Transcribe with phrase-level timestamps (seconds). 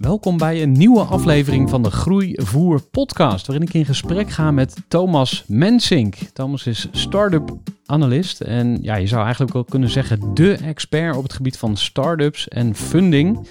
[0.00, 4.76] Welkom bij een nieuwe aflevering van de Groeivoer podcast, waarin ik in gesprek ga met
[4.88, 6.14] Thomas Mensink.
[6.32, 7.56] Thomas is start-up
[7.86, 11.76] analist en ja, je zou eigenlijk wel kunnen zeggen de expert op het gebied van
[11.76, 13.48] startups en funding.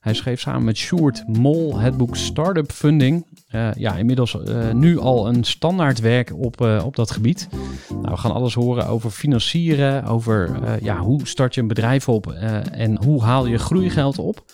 [0.00, 3.26] Hij schreef samen met Sjoerd Mol het boek Startup Funding.
[3.48, 7.48] Eh, ja, inmiddels eh, nu al een standaard werk op, eh, op dat gebied.
[7.88, 10.50] Nou, we gaan alles horen over financieren, over
[10.82, 12.32] ja, hoe start je een bedrijf op
[12.72, 14.44] en hoe haal je groeigeld op.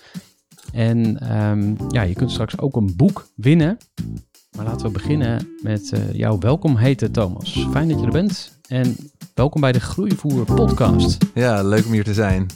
[0.77, 3.78] En ehm, ja, je kunt straks ook een boek winnen.
[4.56, 7.66] Maar laten we beginnen met jouw welkom heten, Thomas.
[7.70, 8.96] Fijn dat je er bent en
[9.34, 11.18] welkom bij de Groeivoer podcast.
[11.34, 12.46] Ja, leuk om hier te zijn.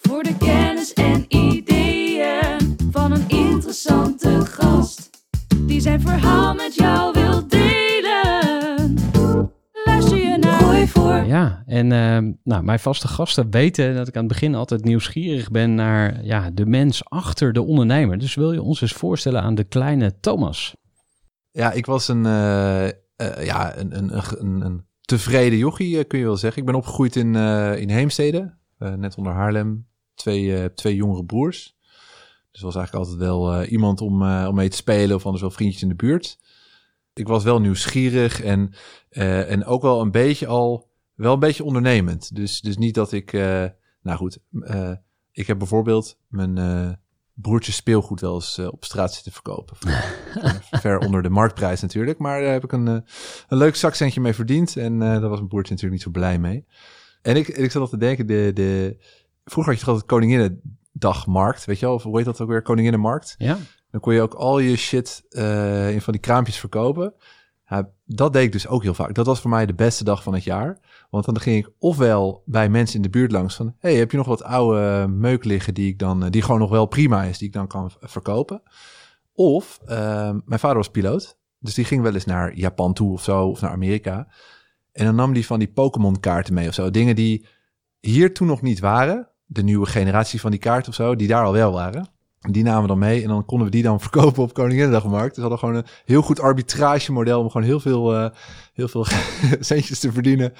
[0.00, 5.10] Voor de kennis en ideeën van een interessante gast.
[5.66, 7.17] Die zijn verhaal met jou
[11.16, 11.26] voor.
[11.26, 15.50] Ja, en ehm, nou, mijn vaste gasten weten dat ik aan het begin altijd nieuwsgierig
[15.50, 18.18] ben naar ja, de mens achter de ondernemer.
[18.18, 20.76] Dus wil je ons eens voorstellen aan de kleine Thomas?
[21.50, 22.92] Ja, ik was een, eh, eh,
[23.44, 26.60] ja, een, een, een, een tevreden jochie, eh, kun je wel zeggen.
[26.60, 29.86] Ik ben opgegroeid in, eh, in Heemstede, eh, net onder Haarlem.
[30.14, 31.76] Twee, eh, twee jongere broers.
[32.50, 35.42] Dus was eigenlijk altijd wel eh, iemand om, eh, om mee te spelen of anders
[35.42, 36.38] wel vriendjes in de buurt.
[37.14, 38.74] Ik was wel nieuwsgierig en,
[39.08, 40.87] eh, en ook wel een beetje al,
[41.18, 42.34] wel een beetje ondernemend.
[42.34, 43.64] Dus, dus niet dat ik, eh,
[44.02, 44.92] nou goed, eh,
[45.32, 46.90] ik heb bijvoorbeeld mijn eh,
[47.34, 49.76] broertje speelgoed wel eens op straat zitten verkopen.
[50.80, 53.04] Ver onder de marktprijs natuurlijk, maar daar heb ik een, een
[53.48, 54.76] leuk zakcentje mee verdiend.
[54.76, 56.66] En daar was mijn broertje natuurlijk niet zo blij mee.
[57.22, 58.96] En ik, ik zat al te denken, de, de,
[59.44, 61.94] vroeger had je toch altijd Koninginnedagmarkt, weet je wel?
[61.94, 62.62] Of hoe heet dat ook weer?
[62.62, 63.34] Koninginnenmarkt.
[63.38, 63.58] Ja,
[63.90, 65.24] Dan kon je ook al je shit
[65.92, 67.14] in van die kraampjes verkopen.
[67.68, 69.14] Ja, dat deed ik dus ook heel vaak.
[69.14, 70.78] Dat was voor mij de beste dag van het jaar.
[71.10, 73.74] Want dan ging ik ofwel bij mensen in de buurt langs van...
[73.78, 76.24] hey, heb je nog wat oude meuk liggen die ik dan...
[76.24, 78.62] eh, die gewoon nog wel prima is, die ik dan kan verkopen?
[79.32, 81.38] Of, eh, mijn vader was piloot.
[81.58, 84.28] Dus die ging wel eens naar Japan toe of zo, of naar Amerika.
[84.92, 86.90] En dan nam die van die Pokémon kaarten mee of zo.
[86.90, 87.46] Dingen die
[88.00, 89.28] hier toen nog niet waren.
[89.44, 92.08] De nieuwe generatie van die kaarten of zo, die daar al wel waren.
[92.50, 95.26] Die namen we dan mee en dan konden we die dan verkopen op Koninginnedagmarkt.
[95.34, 98.30] Dus we hadden gewoon een heel goed arbitragemodel om gewoon heel veel, eh,
[98.72, 99.06] heel veel
[99.60, 100.52] centjes te verdienen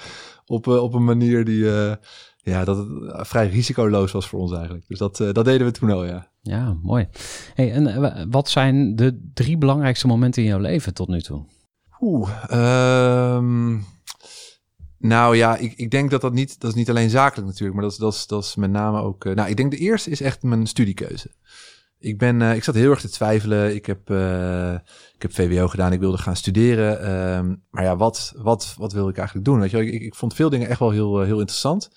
[0.45, 1.95] op, eh, op een manier die, eh,
[2.37, 4.85] ja, dat het vrij risicoloos was voor ons eigenlijk.
[4.87, 6.31] Dus dat, dat deden we toen al, ja.
[6.41, 7.07] ja mooi.
[7.53, 11.45] Hey, en wa- wat zijn de drie belangrijkste momenten in jouw leven tot nu toe?
[12.01, 13.77] Oeh, ehm,
[14.99, 17.83] nou ja, ik, ik denk dat dat niet, dat is niet alleen zakelijk natuurlijk, maar
[17.83, 20.09] dat is, dat is, dat is met name ook, eh, nou ik denk de eerste
[20.09, 21.31] is echt mijn studiekeuze.
[21.99, 23.75] Ik ben, eh, ik zat heel erg te twijfelen.
[23.75, 24.73] Ik heb, eh,
[25.13, 25.93] ik heb VWO gedaan.
[25.93, 27.01] Ik wilde gaan studeren.
[27.01, 29.59] Ehm, maar ja, wat, wat, wat wil ik eigenlijk doen?
[29.59, 31.89] Weet je, ik, ik vond veel dingen echt wel heel, heel interessant.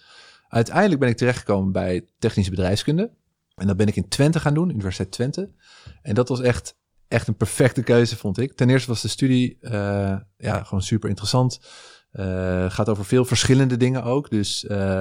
[0.48, 3.10] Uiteindelijk ben ik terechtgekomen bij technische bedrijfskunde.
[3.54, 5.50] En dat ben ik in Twente gaan doen, Universiteit Twente.
[6.02, 6.76] En dat was echt,
[7.08, 8.52] echt een perfecte keuze, vond ik.
[8.52, 9.58] Ten eerste was de studie
[10.36, 11.60] ja, gewoon super interessant.
[12.12, 14.30] Eh, gaat over veel verschillende dingen ook.
[14.30, 15.00] Dus eh,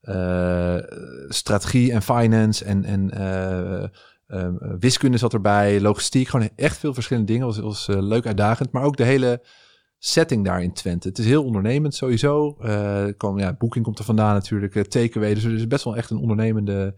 [0.00, 0.82] eh,
[1.28, 3.82] strategie en finance en, en eh,
[4.26, 6.28] eh, wiskunde zat erbij, logistiek.
[6.28, 7.46] Gewoon echt veel verschillende dingen.
[7.46, 8.72] Was, was eh, leuk uitdagend.
[8.72, 9.42] Maar ook de hele
[9.98, 11.08] setting daar in Twente.
[11.08, 12.52] Het is heel ondernemend sowieso.
[13.16, 14.88] Kwam, ja, boeking komt er vandaan natuurlijk.
[14.88, 15.34] takeaway.
[15.34, 16.94] Dus het is best wel echt een ondernemende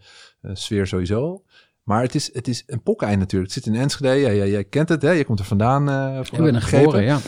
[0.53, 1.43] sfeer sowieso.
[1.83, 3.53] Maar het is, het is een pokkeind natuurlijk.
[3.53, 4.13] Het zit in Enschede.
[4.13, 5.11] Ja, ja, jij kent het, hè?
[5.11, 5.89] Je komt er vandaan.
[5.89, 7.19] eh, Ik ben er geboren, ja.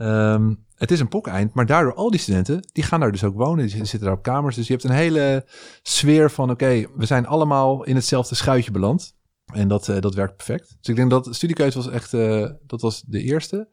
[0.00, 3.34] Ehm, het is een pokeind, maar daardoor al die studenten, die gaan daar dus ook
[3.34, 3.66] wonen.
[3.66, 4.56] Die zitten daar op kamers.
[4.56, 5.44] Dus je hebt een hele
[5.82, 9.14] sfeer van, oké, we zijn allemaal in hetzelfde schuitje beland.
[9.52, 10.68] En dat, eh, dat werkt perfect.
[10.68, 13.68] Dus ik denk dat studiekeuze was echt, eh, dat was de eerste.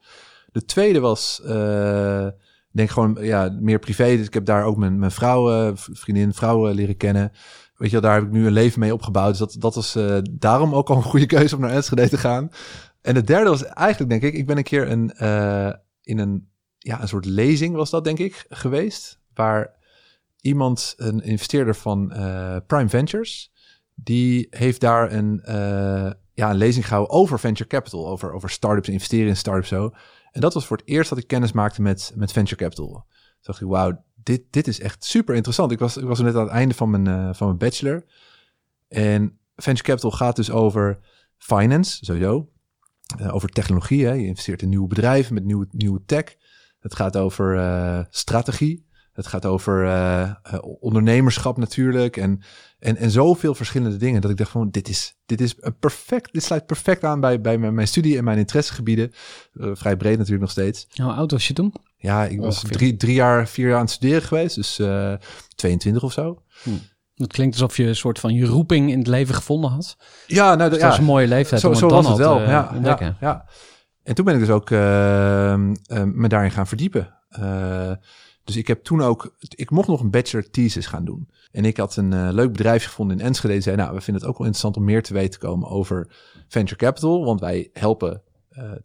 [0.52, 2.26] De tweede was, eh,
[2.72, 4.16] denk gewoon, ja, meer privé.
[4.16, 7.32] Dus ik heb daar ook mijn, mijn vrouw, vriendin, vrouwen leren kennen.
[7.76, 9.28] Weet je, daar heb ik nu een leven mee opgebouwd.
[9.28, 9.98] Dus dat, dat was
[10.30, 12.48] daarom ook al een goede keuze om naar Enschede te gaan.
[13.02, 15.12] En de derde was eigenlijk, denk ik, ik ben een keer een,
[16.08, 19.20] in een, ja, een soort lezing was dat, denk ik, geweest.
[19.34, 19.76] Waar
[20.40, 22.08] iemand, een investeerder van
[22.66, 23.52] Prime Ventures
[24.04, 28.08] die heeft daar een, uh, ja, een lezing gehouden over venture capital.
[28.08, 29.90] Over, over startups, investeren in startups zo.
[30.30, 32.86] En dat was voor het eerst dat ik kennis maakte met, met venture capital.
[32.86, 33.04] Toen
[33.40, 35.72] dacht ik, wauw, dit, dit is echt super interessant.
[35.72, 38.04] Ik was, ik was net aan het einde van mijn, uh, van mijn bachelor.
[38.88, 40.98] En venture capital gaat dus over
[41.36, 42.48] finance, sowieso.
[43.20, 44.04] Uh, over technologie.
[44.04, 44.12] Hè.
[44.12, 46.34] Je investeert in nieuwe bedrijven met nieuwe, nieuwe tech.
[46.80, 48.86] Het gaat over uh, strategie.
[49.12, 50.32] Het gaat over uh,
[50.80, 52.16] ondernemerschap natuurlijk.
[52.16, 52.42] En,
[52.78, 54.20] en, en zoveel verschillende dingen.
[54.20, 56.32] Dat ik dacht van dit is, dit is een perfect.
[56.32, 59.10] Dit sluit perfect aan bij, bij mijn, mijn studie en mijn interessegebieden.
[59.52, 60.86] Vrij breed natuurlijk nog steeds.
[60.94, 61.74] Hoe oud was je toen?
[61.96, 64.54] Ja, ik was drie, drie jaar, vier jaar aan het studeren geweest.
[64.54, 65.14] Dus uh,
[65.54, 66.42] 22 of zo.
[66.62, 66.70] Hm.
[67.18, 69.96] Het klinkt alsof je een soort van je roeping in het leven gevonden had.
[70.26, 71.60] Ja, nou, dat ja, was een mooie leeftijd.
[71.60, 72.40] Zo, zo was het wel.
[72.40, 73.44] ja, ja, ja,
[74.02, 77.14] En toen ben ik dus ook me daarin gaan verdiepen.
[78.44, 81.28] Dus ik heb toen ook, ik mocht nog een bachelor thesis gaan doen.
[81.52, 83.54] En ik had een uh, leuk bedrijf gevonden in Enschede.
[83.54, 85.68] En zei, nou, we vinden het ook wel interessant om meer te weten te komen
[85.68, 86.10] over
[86.48, 87.24] venture capital.
[87.24, 88.22] Want wij helpen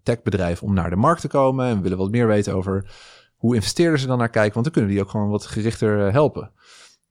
[0.04, 1.68] techbedrijven om naar de markt te komen.
[1.68, 2.92] En we willen wat meer weten over
[3.36, 4.54] hoe investeerders er dan naar kijken.
[4.54, 6.52] Want dan kunnen die ook gewoon wat gerichter helpen.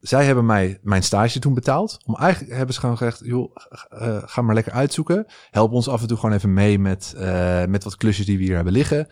[0.03, 1.99] Zij hebben mij mijn stage toen betaald.
[2.05, 3.57] Om eigenlijk hebben ze gewoon gezegd, joh,
[4.25, 5.27] ga maar lekker uitzoeken.
[5.51, 7.15] Help ons af en toe gewoon even mee met,
[7.69, 9.09] met wat klusjes die we hier hebben liggen.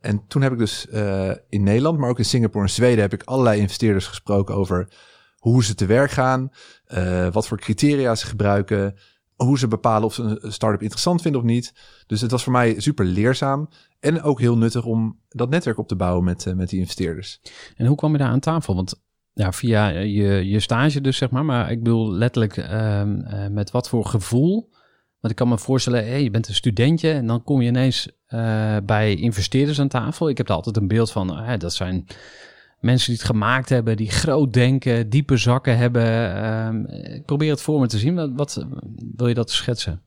[0.00, 3.12] En toen heb ik dus uh, in Nederland, maar ook in Singapore en Zweden, heb
[3.12, 4.88] ik allerlei investeerders gesproken over
[5.36, 6.50] hoe ze te werk gaan,
[7.32, 8.94] wat voor criteria ze gebruiken,
[9.34, 11.74] hoe ze bepalen of ze een start-up interessant vinden of niet.
[12.06, 13.68] Dus het was voor mij super leerzaam
[14.00, 17.40] en ook heel nuttig om dat netwerk op te bouwen met, met die investeerders.
[17.76, 18.74] En hoe kwam je daar aan tafel?
[18.74, 19.02] Want
[19.34, 21.44] ja, via je, je stage dus, zeg maar.
[21.44, 23.02] Maar ik bedoel letterlijk uh,
[23.50, 24.72] met wat voor gevoel
[25.24, 28.76] want ik kan me voorstellen, je bent een studentje en dan kom je ineens uh,
[28.84, 30.28] bij investeerders aan tafel.
[30.28, 32.06] Ik heb er altijd een beeld van, uh, dat zijn
[32.80, 36.06] mensen die het gemaakt hebben, die groot denken, diepe zakken hebben.
[36.06, 38.14] Uh, ik probeer het voor me te zien.
[38.14, 38.66] Wat, wat
[39.16, 40.02] wil je dat schetsen?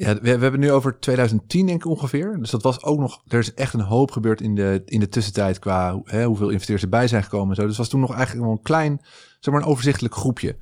[0.00, 2.38] Ja, we, we, hebben nu over 2010 denk ik ongeveer.
[2.38, 5.08] Dus dat was ook nog, er is echt een hoop gebeurd in de, in de
[5.08, 7.66] tussentijd qua hè, hoeveel investeerders erbij zijn gekomen en zo.
[7.66, 9.00] Dus was toen nog eigenlijk wel een klein,
[9.40, 10.58] zeg maar een overzichtelijk groepje.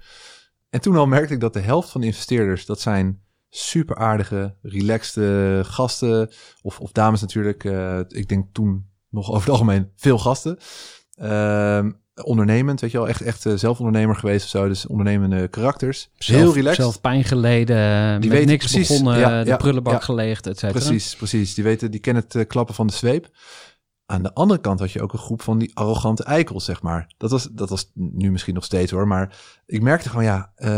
[0.70, 4.56] En toen al merkte ik dat de helft van de investeerders, dat zijn super aardige,
[4.62, 6.30] relaxte gasten.
[6.62, 7.64] Of, of dames natuurlijk.
[7.64, 10.58] Uh, ik denk toen nog over het algemeen veel gasten.
[11.22, 11.86] Uh,
[12.22, 14.68] ondernemend, weet je wel, echt, echt uh, zelf ondernemer geweest of zo.
[14.68, 16.10] Dus ondernemende karakters.
[16.16, 16.82] Zelf, heel relaxed.
[16.82, 20.58] Zelf pijn geleden, die met weten niks precies, begonnen, ja, de prullenbak ja, gelegd, et
[20.58, 20.84] cetera.
[20.84, 21.54] Precies, precies.
[21.54, 23.28] Die weten, die kennen het uh, klappen van de zweep.
[24.06, 27.12] Aan de andere kant had je ook een groep van die arrogante eikels, zeg maar.
[27.16, 29.36] Dat was, dat was nu misschien nog steeds hoor, maar
[29.66, 30.68] ik merkte gewoon, ja, uh,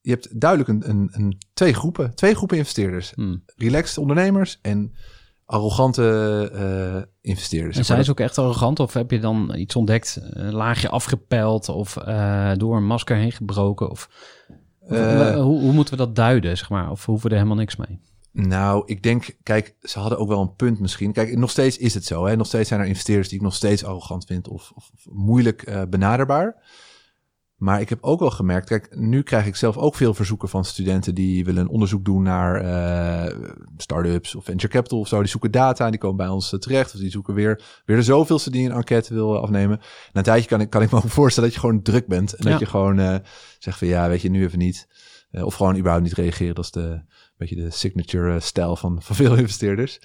[0.00, 3.12] je hebt duidelijk een, een, een, twee groepen, twee groepen investeerders.
[3.14, 3.44] Hmm.
[3.56, 4.94] Relaxed ondernemers en
[5.50, 7.76] arrogante uh, investeerders.
[7.76, 11.68] En zijn ze ook echt arrogant of heb je dan iets ontdekt, een laagje afgepeld
[11.68, 13.90] of uh, door een masker heen gebroken?
[13.90, 14.08] Of,
[14.88, 16.90] uh, hoe, hoe, moeten we dat duiden, zeg maar?
[16.90, 18.00] Of hoeven we er helemaal niks mee?
[18.32, 21.12] Nou, ik denk, kijk, ze hadden ook wel een punt misschien.
[21.12, 22.26] Kijk, nog steeds is het zo.
[22.26, 22.36] Hè?
[22.36, 25.88] Nog steeds zijn er investeerders die ik nog steeds arrogant vind of, of, of moeilijk
[25.88, 26.56] benaderbaar.
[27.60, 30.64] Maar ik heb ook wel gemerkt, kijk, nu krijg ik zelf ook veel verzoeken van
[30.64, 33.36] studenten die willen een onderzoek doen naar uh,
[33.76, 35.18] start-ups of venture capital of zo.
[35.18, 36.94] Die zoeken data en die komen bij ons terecht.
[36.94, 39.78] Of die zoeken weer, weer de zoveelste die een enquête wil afnemen.
[39.78, 42.32] Na een tijdje kan ik, kan ik me ook voorstellen dat je gewoon druk bent.
[42.34, 43.16] En dat je gewoon uh,
[43.58, 44.88] zegt van ja, weet je, nu even niet.
[45.32, 46.54] Uh, of gewoon überhaupt niet reageren.
[46.54, 47.02] Dat is de,
[47.36, 50.00] beetje de signature stijl van, van veel investeerders.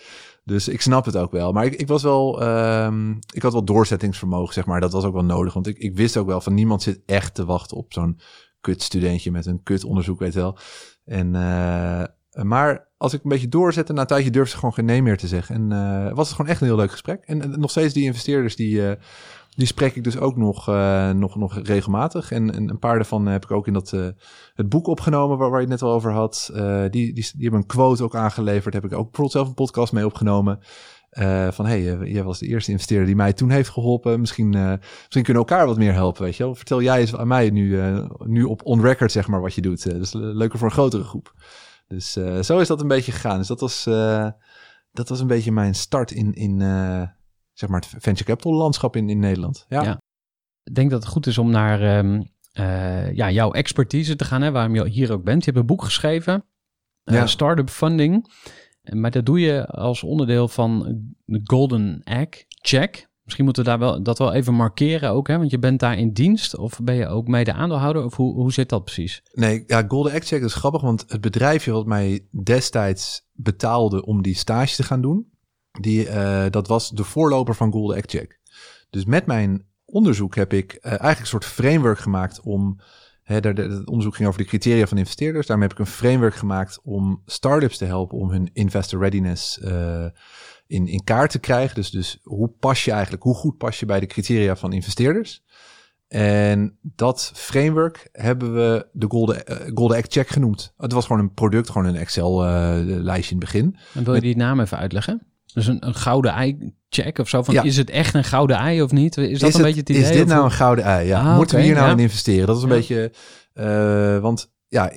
[0.47, 1.51] Dus ik snap het ook wel.
[1.51, 4.81] Maar ik, ik was wel, um, ik had wel doorzettingsvermogen, zeg maar.
[4.81, 5.53] Dat was ook wel nodig.
[5.53, 8.19] Want ik, ik wist ook wel van niemand zit echt te wachten op zo'n
[8.61, 10.57] kut studentje met een kut onderzoek, weet wel.
[11.05, 12.03] En, uh,
[12.43, 15.17] maar als ik een beetje doorzette, na een tijdje durfde ze gewoon geen nee meer
[15.17, 15.55] te zeggen.
[15.55, 17.23] En uh, was het gewoon echt een heel leuk gesprek.
[17.23, 18.91] En, en nog steeds die investeerders die, uh,
[19.55, 22.31] die spreek ik dus ook nog, uh, nog, nog regelmatig.
[22.31, 24.07] En, en, een paar daarvan heb ik ook in dat, uh,
[24.53, 26.51] het boek opgenomen waar, waar je het net al over had.
[26.53, 28.73] Uh, die, die, hebben een quote ook aangeleverd.
[28.73, 30.59] Heb ik ook bijvoorbeeld zelf een podcast mee opgenomen.
[31.51, 34.19] van hey, jij was de eerste investeerder die mij toen heeft geholpen.
[34.19, 36.55] Misschien, misschien kunnen we elkaar wat meer helpen, weet je.
[36.55, 37.81] Vertel jij eens aan mij nu,
[38.25, 39.83] nu op on record, zeg maar, wat je doet.
[39.83, 41.33] dat is leuker voor een grotere groep.
[41.87, 43.37] Dus zo is dat een beetje gegaan.
[43.37, 43.83] Dus dat was,
[44.91, 46.61] dat was een beetje mijn start in, in
[47.55, 49.65] zeg maar, het venture capital landschap in, in Nederland.
[49.69, 49.83] Ja.
[49.83, 50.01] Ja.
[50.63, 52.21] Ik denk dat het goed is om naar ehm,
[52.51, 55.39] eh, ja, jouw expertise te gaan, hè, waarom je hier ook bent.
[55.39, 56.45] Je hebt een boek geschreven,
[57.03, 57.27] Ja.
[57.27, 58.33] Startup Funding.
[58.93, 63.09] Maar dat doe je als onderdeel van de Golden Egg Check.
[63.23, 65.37] Misschien moeten we daar wel, dat wel even markeren ook, hè?
[65.37, 66.57] want je bent daar in dienst.
[66.57, 68.03] Of ben je ook mede aandeelhouder?
[68.03, 69.21] Of hoe, hoe zit dat precies?
[69.31, 74.21] Nee, ja, Golden Egg Check is grappig, want het bedrijfje wat mij destijds betaalde om
[74.21, 75.31] die stage te gaan doen,
[75.79, 78.39] die, eh, dat was de voorloper van Golden Egg Check.
[78.89, 82.79] Dus met mijn onderzoek heb ik eh, eigenlijk een soort framework gemaakt om,
[83.23, 86.35] hè, daar, het onderzoek ging over de criteria van investeerders, daarmee heb ik een framework
[86.35, 90.05] gemaakt om startups te helpen om hun investor readiness eh,
[90.67, 91.75] in, in kaart te krijgen.
[91.75, 95.43] Dus, dus hoe pas je eigenlijk, hoe goed pas je bij de criteria van investeerders?
[96.07, 100.73] En dat framework hebben we de Golden, Golden Egg Check genoemd.
[100.77, 103.77] Het was gewoon een product, gewoon een Excel-lijstje in het begin.
[103.93, 105.34] En wil je die naam even uitleggen?
[105.55, 107.43] Dus een, een gouden ei-check of zo?
[107.43, 107.63] Van, Ja.
[107.63, 109.17] Is het echt een gouden ei of niet?
[109.17, 110.01] Is dat een het, beetje het idee?
[110.01, 111.07] Is dit of nou een gouden ei?
[111.07, 111.19] Ja.
[111.29, 111.91] Ah, Moeten we hier nou ja.
[111.91, 112.47] in investeren?
[112.47, 112.75] Dat is een Ja.
[112.75, 113.11] beetje...
[113.53, 114.89] eh, want ja,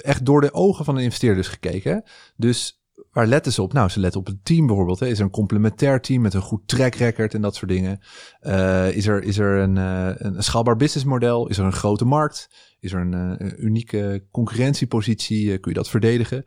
[0.00, 1.92] echt door de ogen van de investeerders gekeken.
[1.92, 1.98] hè.
[2.36, 3.72] Dus waar letten ze op?
[3.72, 5.00] Nou, ze letten op het team bijvoorbeeld.
[5.00, 5.06] Hè.
[5.06, 8.00] Is er een complementair team met een goed track record en dat soort dingen?
[8.40, 11.48] Eh, is er, is er een, eh, een, schaalbaar businessmodel?
[11.48, 12.50] Is er een grote markt?
[12.80, 15.58] Is er een, een unieke concurrentiepositie?
[15.58, 16.44] Kun je dat verdedigen?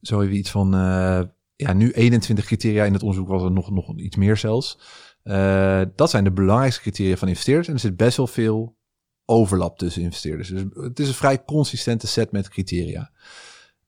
[0.00, 0.74] Zo even iets van...
[1.56, 2.84] ja, nu 21 criteria.
[2.84, 4.78] In het onderzoek was er nog, nog iets meer zelfs.
[5.22, 7.68] Eh, dat zijn de belangrijkste criteria van investeerders.
[7.68, 8.76] En er zit best wel veel
[9.24, 10.48] overlap tussen investeerders.
[10.48, 13.10] Dus het is een vrij consistente set met criteria.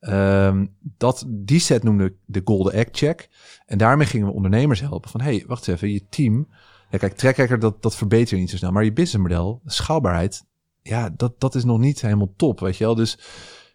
[0.00, 3.28] Ehm, dat, die set noemde ik de Golden Egg Check.
[3.66, 5.20] En daarmee gingen we ondernemers helpen van...
[5.20, 6.48] hey, wacht even, je team...
[6.90, 8.72] Ja, kijk, record, dat, dat verbetert je niet zo snel.
[8.72, 10.44] Maar je businessmodel, schaalbaarheid...
[10.82, 12.94] ja, dat, dat is nog niet helemaal top, weet je wel.
[12.94, 13.18] Dus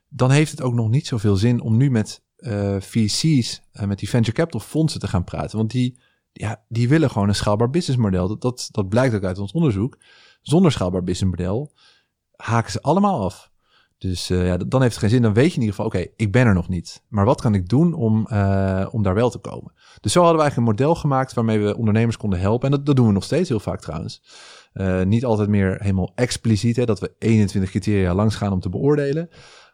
[0.09, 3.61] dan heeft het ook nog niet zoveel zin om nu met eh, VC's...
[3.71, 5.57] en met die venture capital fondsen te gaan praten.
[5.57, 5.99] Want die,
[6.31, 8.27] ja, die willen gewoon een schaalbaar businessmodel.
[8.27, 9.97] Dat, dat, dat blijkt ook uit ons onderzoek.
[10.41, 11.73] Zonder schaalbaar businessmodel
[12.35, 13.51] haken ze allemaal af.
[14.01, 15.21] Dus eh, ja, dan heeft het geen zin.
[15.21, 17.03] Dan weet je in ieder geval, oké, ik ben er nog niet.
[17.07, 19.73] Maar wat kan ik doen om, eh, om daar wel te komen?
[19.99, 22.69] Dus zo hadden we eigenlijk een model gemaakt waarmee we ondernemers konden helpen.
[22.69, 24.23] En dat, dat doen we nog steeds heel vaak trouwens.
[24.73, 28.69] Eh, niet altijd meer helemaal expliciet, hè, dat we 21 criteria langs gaan om te
[28.69, 29.29] beoordelen.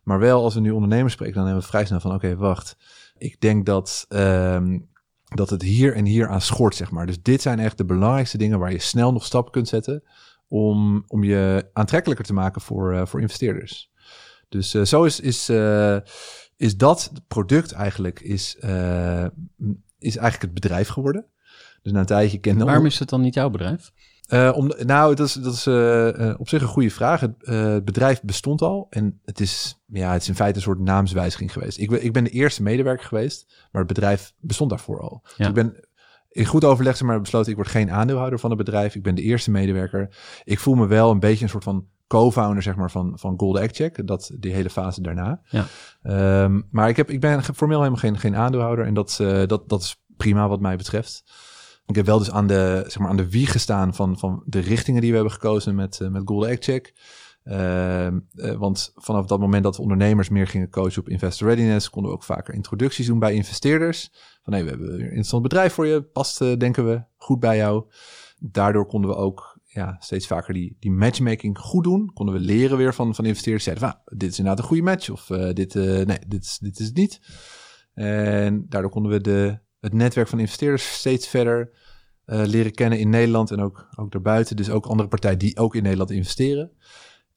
[0.08, 2.78] Maar wel als we nu ondernemers spreken, dan hebben we vrij snel van, oké, wacht.
[3.18, 4.80] Ik denk dat, ehm,
[5.24, 7.06] dat het hier en hier aan schort, zeg maar.
[7.06, 10.04] Dus dit zijn echt de belangrijkste dingen waar je snel nog stappen kunt zetten
[10.48, 13.92] om, om je aantrekkelijker te maken voor, eh, voor investeerders.
[14.50, 15.98] Dus eh, zo is, is, eh,
[16.58, 18.56] is dat product eigenlijk is,
[20.00, 21.26] is eigenlijk het bedrijf geworden.
[21.82, 23.92] Dus na een tijdje kende Waarom is het dan niet jouw bedrijf?
[24.28, 27.20] Eh, om, nou, dat is, dat is eh, eh, op zich een goede vraag.
[27.20, 30.80] Het, het bedrijf bestond al en het is, ja, het is in feite een soort
[30.80, 31.78] naamswijziging geweest.
[31.78, 35.24] Ik ben, ik ben de eerste medewerker geweest, maar het bedrijf bestond daarvoor al.
[35.38, 35.76] Dus ik ben
[36.30, 38.96] in goed overleg zeg maar besloten, ik word geen aandeelhouder van het bedrijf.
[38.96, 40.16] Ik ben de eerste medewerker.
[40.44, 43.62] Ik voel me wel een beetje een soort van co-founder zeg maar, van, van Golden
[43.62, 44.08] Egg Check.
[44.08, 45.42] Dat, die hele fase daarna.
[45.50, 45.66] Ja.
[46.02, 48.86] Ehm, maar ik, heb, ik ben formeel helemaal geen, geen aandeelhouder.
[48.86, 49.16] En dat,
[49.48, 51.24] dat, dat is prima wat mij betreft.
[51.88, 54.60] Ik heb wel dus aan de, zeg maar, aan de wieg gestaan van, van de
[54.60, 56.94] richtingen die we hebben gekozen met, eh, met Golden Egg Check.
[57.44, 61.90] Ehm, eh, want vanaf dat moment dat we ondernemers meer gingen coachen op investor readiness,
[61.90, 64.12] konden we ook vaker introducties doen bij investeerders.
[64.44, 67.58] Van nee, we hebben een interessant bedrijf voor je, past eh, denken we goed bij
[67.58, 67.86] jou.
[68.40, 72.12] Daardoor konden we ook ja, steeds vaker die, die matchmaking goed doen.
[72.14, 73.64] Konden we leren weer van, van investeerders.
[73.64, 76.86] Zeiden van, ah, dit is inderdaad een goede match of dit, nee, dit, dit is
[76.86, 77.20] het niet.
[77.94, 81.72] En daardoor konden we de, het netwerk van investeerders steeds verder
[82.26, 84.56] eh, leren kennen in Nederland en ook, ook daarbuiten.
[84.56, 86.72] Dus ook andere partijen die ook in Nederland investeren.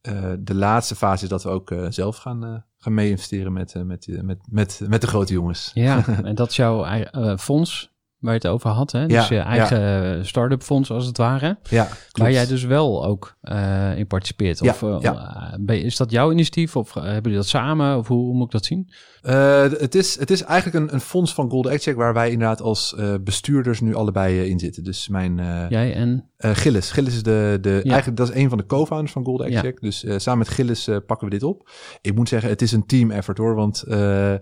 [0.00, 3.82] Eh, de laatste fase is dat we ook eh, zelf gaan, gaan mee-investeren met, eh,
[3.82, 5.70] met, eh, met, met, met de grote jongens.
[5.74, 7.89] Ja, en dat is jouw fonds
[8.20, 8.92] waar je het over had.
[8.92, 9.06] Hè?
[9.06, 11.58] Dus Ja, je eigen start-up fonds als het ware.
[11.70, 12.18] Ja, klopt.
[12.18, 14.58] Waar jij dus wel ook eh, in participeert.
[14.58, 15.54] Ja, Of, eh, ja.
[15.66, 17.96] eh, is dat jouw initiatief of eh, hebben jullie dat samen?
[17.98, 18.90] Of hoe, hoe moet ik dat zien?
[19.22, 22.30] Eh, het, is, het is eigenlijk een, een fonds van Golden Egg Check waar wij
[22.30, 24.84] inderdaad als eh, bestuurders nu allebei eh, in zitten.
[24.84, 26.24] Dus mijn eh, Jij en...
[26.36, 26.90] eh, Gilles.
[26.90, 27.90] Gilles is de, de Ja.
[27.90, 29.60] eigenlijk dat is een van de co-founders van Golden Egg Ja.
[29.60, 29.80] Check.
[29.80, 31.70] Dus eh, samen met Gilles eh, pakken we dit op.
[32.00, 34.34] Ik moet zeggen, het is een team effort hoor, want eh,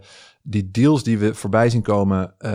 [0.50, 2.50] die deals die we voorbij zien komen, eh,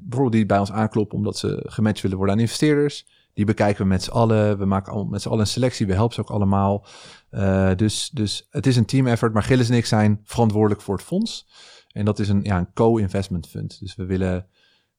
[0.00, 3.88] bijvoorbeeld die bij ons aankloppen omdat ze gematcht willen worden aan investeerders, die bekijken we
[3.88, 4.58] met z'n allen.
[4.58, 6.86] We maken met z'n allen een selectie, we helpen ze ook allemaal.
[7.30, 10.94] Eh, dus, dus het is een team effort, maar Gilles en ik zijn verantwoordelijk voor
[10.94, 11.48] het fonds.
[11.88, 13.80] En dat is een, ja, een co-investment fund.
[13.80, 14.46] Dus we willen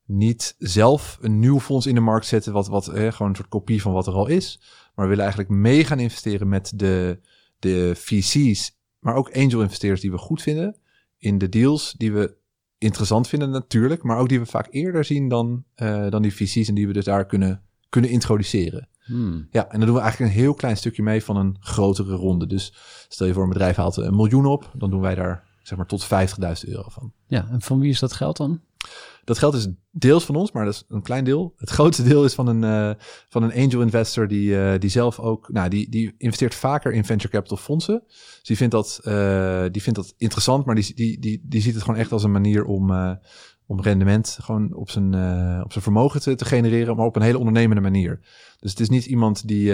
[0.05, 3.49] niet zelf een nieuw fonds in de markt zetten, wat, wat eh, gewoon een soort
[3.49, 4.59] kopie van wat er al is.
[4.95, 7.19] Maar we willen eigenlijk mee gaan investeren met de,
[7.59, 10.81] de VC's, maar ook angel investeerders die we goed vinden
[11.23, 12.35] in de deals die we
[12.77, 16.67] interessant vinden natuurlijk, maar ook die we vaak eerder zien dan, eh, dan die VC's
[16.67, 18.87] en die we dus daar kunnen, kunnen introduceren.
[19.03, 19.47] Hmm.
[19.51, 22.47] Ja, en dan doen we eigenlijk een heel klein stukje mee van een grotere ronde.
[22.47, 22.73] Dus
[23.07, 25.87] stel je voor een bedrijf haalt een miljoen op, dan doen wij daar zeg maar
[25.87, 27.13] tot 50.000 euro van.
[27.27, 28.61] Ja, en van wie is dat geld dan?
[29.23, 31.53] Dat geld is deels van ons, maar dat is een klein deel.
[31.57, 35.19] Het grootste deel is van een, eh, van een angel investor die, eh, die zelf
[35.19, 38.03] ook, nou, die, die investeert vaker in venture capital fondsen.
[38.07, 41.73] Dus die vindt dat, eh, die vindt dat interessant, maar die, die, die, die ziet
[41.73, 42.91] het gewoon echt als een manier om,
[43.65, 45.05] om rendement gewoon op zijn,
[45.63, 48.19] op zijn vermogen te, te genereren, maar op een hele ondernemende manier.
[48.59, 49.65] Dus het is niet iemand die,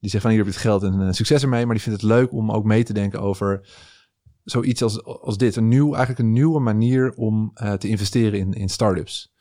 [0.00, 2.10] die zegt van hier heb je het geld en succes ermee, maar die vindt het
[2.10, 3.68] leuk om ook mee te denken over
[4.44, 5.56] zoiets als, als dit.
[5.56, 9.32] Een nieuw, eigenlijk een nieuwe manier om eh, te investeren in, in start-ups.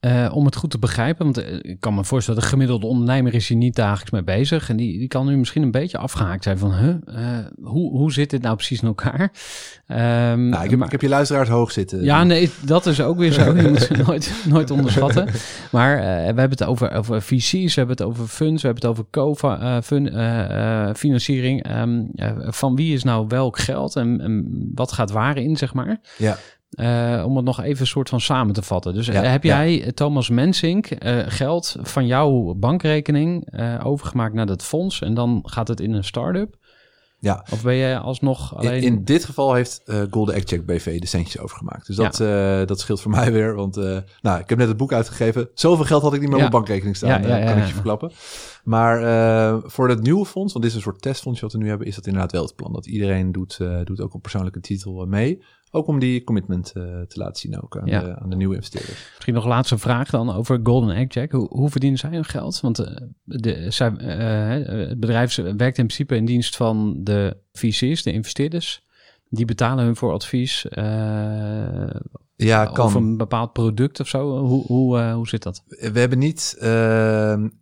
[0.00, 3.34] Eh, om het goed te begrijpen, want eh, ik kan me voorstellen, de gemiddelde ondernemer
[3.34, 4.68] is hier niet dagelijks mee bezig.
[4.68, 8.12] En die, die kan nu misschien een beetje afgehaakt zijn van, huh, eh, hoe, hoe
[8.12, 9.32] zit dit nou precies in elkaar?
[9.86, 12.02] Ehm, Nou, ik, heb, maar- ik heb je luisteraars hoog zitten.
[12.04, 13.56] Ja, nee, dat is ook weer zo.
[13.56, 15.28] Je moet ze nooit, nooit onderschatten.
[15.70, 16.02] Maar we
[16.40, 21.62] hebben het over, over VC's, we hebben het over funds, we hebben het over co-financiering.
[21.62, 22.02] Ehm,
[22.50, 26.00] van wie is nou welk geld en, en wat gaat waar in, zeg maar?
[26.16, 26.36] Ja.
[26.78, 28.94] Eh, om het nog even een soort van samen te vatten.
[28.94, 30.88] Dus eh, Ja, heb jij, eh, Thomas Mensink,
[31.26, 33.48] geld van jouw bankrekening
[33.82, 36.56] overgemaakt naar dat fonds en dan gaat het in een start-up?
[37.20, 37.44] Ja.
[37.52, 38.82] Of ben jij alsnog alleen...
[38.82, 41.86] in dit geval heeft Golden Egg Check BV de centjes overgemaakt.
[41.86, 42.16] Dus dat,
[42.68, 43.54] dat scheelt voor mij weer.
[43.54, 43.76] Want
[44.20, 45.48] nou, ik heb net het boek uitgegeven.
[45.54, 47.20] Zoveel geld had ik niet meer op mijn bankrekening staan.
[47.20, 48.10] Kan ik je verklappen.
[48.64, 49.00] Maar
[49.64, 51.94] voor het nieuwe fonds, want dit is een soort testfonds wat we nu hebben, is
[51.94, 52.72] dat inderdaad wel het plan.
[52.72, 55.42] Dat iedereen doet, doet ook op persoonlijke titel mee.
[55.70, 58.00] Ook om die commitment eh, te laten zien ook aan, Ja.
[58.00, 59.10] de, aan de nieuwe investeerders.
[59.14, 61.32] Misschien nog een laatste vraag dan over Golden Egg Jack.
[61.32, 62.60] Hoe, hoe verdienen zij hun geld?
[62.60, 68.02] Want eh, de, zij, eh, het bedrijf werkt in principe in dienst van de VC's,
[68.02, 68.86] de investeerders.
[69.30, 70.66] Die betalen hun voor advies
[72.36, 72.84] Ja, kan.
[72.84, 74.38] over een bepaald product of zo.
[74.38, 75.64] Hoe, hoe, hoe zit dat?
[75.66, 76.56] we hebben niet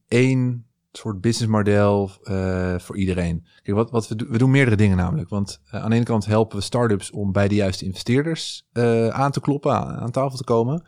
[0.09, 0.66] één
[0.97, 3.47] soort businessmodel eh voor iedereen.
[3.63, 5.29] Kijk, wat, wat we, doen, we doen meerdere dingen namelijk.
[5.29, 9.09] Want eh, aan de ene kant helpen we startups om bij de juiste investeerders eh,
[9.09, 10.87] aan te kloppen, aan, tafel te komen.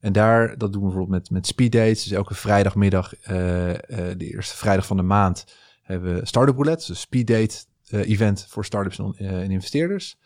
[0.00, 2.02] En daar, dat doen we bijvoorbeeld met, met speed dates.
[2.02, 5.44] Dus elke vrijdagmiddag, de eerste vrijdag van de maand,
[5.82, 6.86] hebben we startup roulette.
[6.86, 10.18] Dus speed date event voor startups en, en investeerders.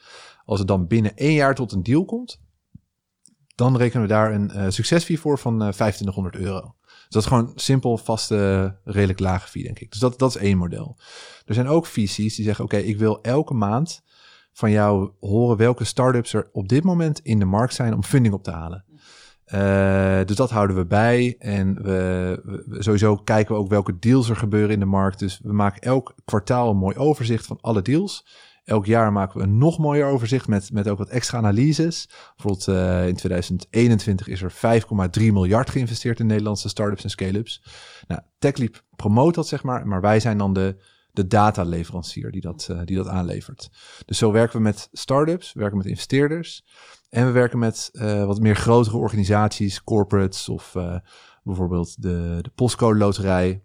[0.45, 2.41] Als het dan binnen één jaar tot een deal komt,
[3.55, 6.75] dan rekenen we daar een eh, succesfee voor van eh 2500 euro.
[7.15, 9.91] Dus dat is gewoon simpel, vaste, redelijk lage fee, denk ik.
[9.91, 10.97] Dus dat, dat is één model.
[11.47, 14.03] Er zijn ook VC's die zeggen, oké, ik wil elke maand
[14.53, 18.35] van jou horen welke startups er op dit moment in de markt zijn om funding
[18.35, 18.85] op te halen.
[19.45, 21.37] Eh, dus dat houden we bij.
[21.39, 25.19] En we, we- sowieso kijken we ook welke deals er gebeuren in de markt.
[25.19, 28.27] Dus we maken elk kwartaal een mooi overzicht van alle deals.
[28.65, 32.09] Elk jaar maken we een nog mooier overzicht met, met ook wat extra analyses.
[32.37, 34.81] Bijvoorbeeld eh, in 2021 is er
[35.21, 37.63] 5,3 miljard geïnvesteerd in Nederlandse startups en scale-ups.
[38.07, 40.77] Nou, TechLeap promoot dat zeg maar, maar wij zijn dan de,
[41.13, 43.71] de dataleverancier die dat, eh, die dat aanlevert.
[44.07, 46.65] Dus zo werken we met startups, we werken met investeerders
[47.09, 50.77] en we werken met eh, wat meer grotere organisaties, corporates of
[51.43, 53.63] bijvoorbeeld de, de Postcode Loterij.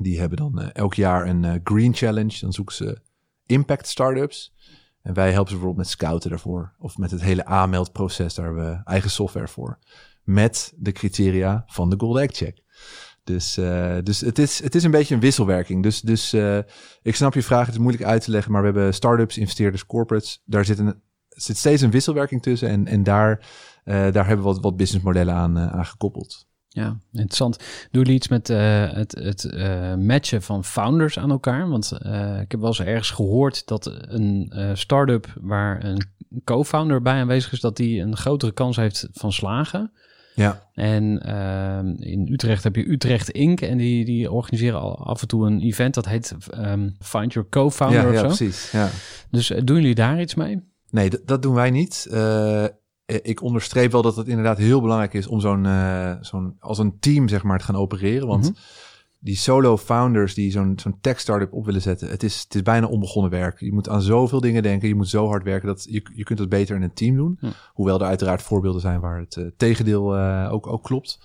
[0.00, 2.38] Die hebben dan elk jaar een Green Challenge.
[2.40, 3.00] Dan zoeken ze
[3.48, 4.54] impact startups.
[5.02, 6.74] En wij helpen ze bijvoorbeeld met scouten daarvoor.
[6.78, 9.78] Of met het hele aanmeldproces, daar hebben we eigen software voor.
[10.22, 12.62] Met de criteria van de Gold Egg Check.
[13.24, 15.82] Dus, eh, dus het, is, het is een beetje een wisselwerking.
[15.82, 16.58] Dus, dus eh,
[17.02, 18.52] ik snap je vraag, het is moeilijk uit te leggen.
[18.52, 20.42] Maar we hebben startups, investeerders, corporates.
[20.44, 22.68] Daar zit, een, zit steeds een wisselwerking tussen.
[22.68, 23.46] En, en daar,
[23.84, 26.46] eh, daar hebben we wat, wat businessmodellen aan, aan gekoppeld.
[26.68, 27.58] Ja, interessant.
[27.90, 31.68] Doen jullie iets met eh, het, het eh, matchen van founders aan elkaar?
[31.68, 36.02] Want eh, ik heb wel eens ergens gehoord dat een start-up waar een
[36.44, 39.92] co-founder bij aanwezig is, dat die een grotere kans heeft van slagen.
[40.34, 43.60] Ja, En ehm, in Utrecht heb je Utrecht Inc.
[43.60, 47.48] En die, die organiseren al af en toe een event dat heet ehm, Find Your
[47.48, 48.26] Co-Founder ja, of ja zo.
[48.26, 48.70] precies.
[48.70, 48.88] Ja.
[49.30, 50.60] Dus doen jullie daar iets mee?
[50.90, 52.06] Nee, dat, dat doen wij niet.
[53.08, 56.78] Eh, ik onderstreep wel dat het inderdaad heel belangrijk is om zo'n, eh, zo'n als
[56.78, 58.26] een team zeg maar te gaan opereren.
[58.26, 58.58] Want Mhm.
[59.18, 62.62] die solo founders die zo'n, zo'n tech startup op willen zetten, het is, het is
[62.62, 63.60] bijna onbegonnen werk.
[63.60, 66.38] Je moet aan zoveel dingen denken, je moet zo hard werken dat je, je kunt
[66.38, 67.38] het beter in een team doen.
[67.72, 70.16] Hoewel er uiteraard voorbeelden zijn waar het eh, tegendeel
[70.50, 71.18] ook, ook klopt.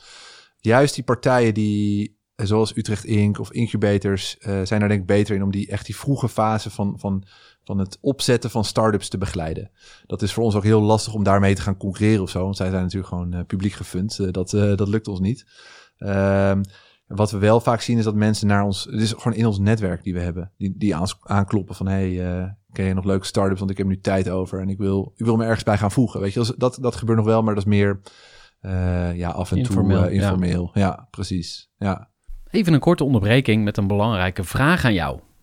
[0.57, 3.39] Juist die partijen die, zoals Utrecht Inc.
[3.39, 6.99] of incubators, zijn daar denk ik beter in om die echt die vroege fase van,
[6.99, 7.23] van,
[7.63, 9.71] van het opzetten van startups te begeleiden.
[10.05, 12.43] Dat is voor ons ook heel lastig om daarmee te gaan concurreren of zo.
[12.43, 14.19] Want zij zijn natuurlijk gewoon eh, publiek gefund.
[14.19, 15.45] Eh, dat, eh, dat lukt ons niet.
[15.97, 16.61] Ehm,
[17.07, 18.83] wat we wel vaak zien is dat mensen naar ons...
[18.83, 20.51] Het is gewoon in ons netwerk die we hebben.
[20.57, 21.87] Die, die aankloppen van...
[21.87, 24.77] Hey, eh, ken je nog leuke start-ups, want ik heb nu tijd over en ik
[24.77, 26.19] wil, ik wil me ergens bij gaan voegen.
[26.19, 27.99] Weet je, dat, dat, gebeurt nog wel, maar dat is meer
[28.59, 30.21] eh, ja, af en Informeel, toe eh, ja.
[30.21, 30.71] informeel.
[30.73, 31.07] Ja.
[31.11, 31.69] precies.
[31.77, 32.09] Ja.
[32.49, 35.19] Even een korte onderbreking met een belangrijke vraag aan jou.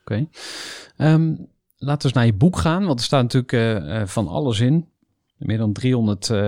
[0.00, 0.26] Oké.
[0.96, 1.34] Ehm,
[1.80, 4.60] laten we eens naar je boek gaan, want er staat natuurlijk eh, eh, van alles
[4.60, 4.88] in.
[5.36, 6.38] Meer dan 300, eh,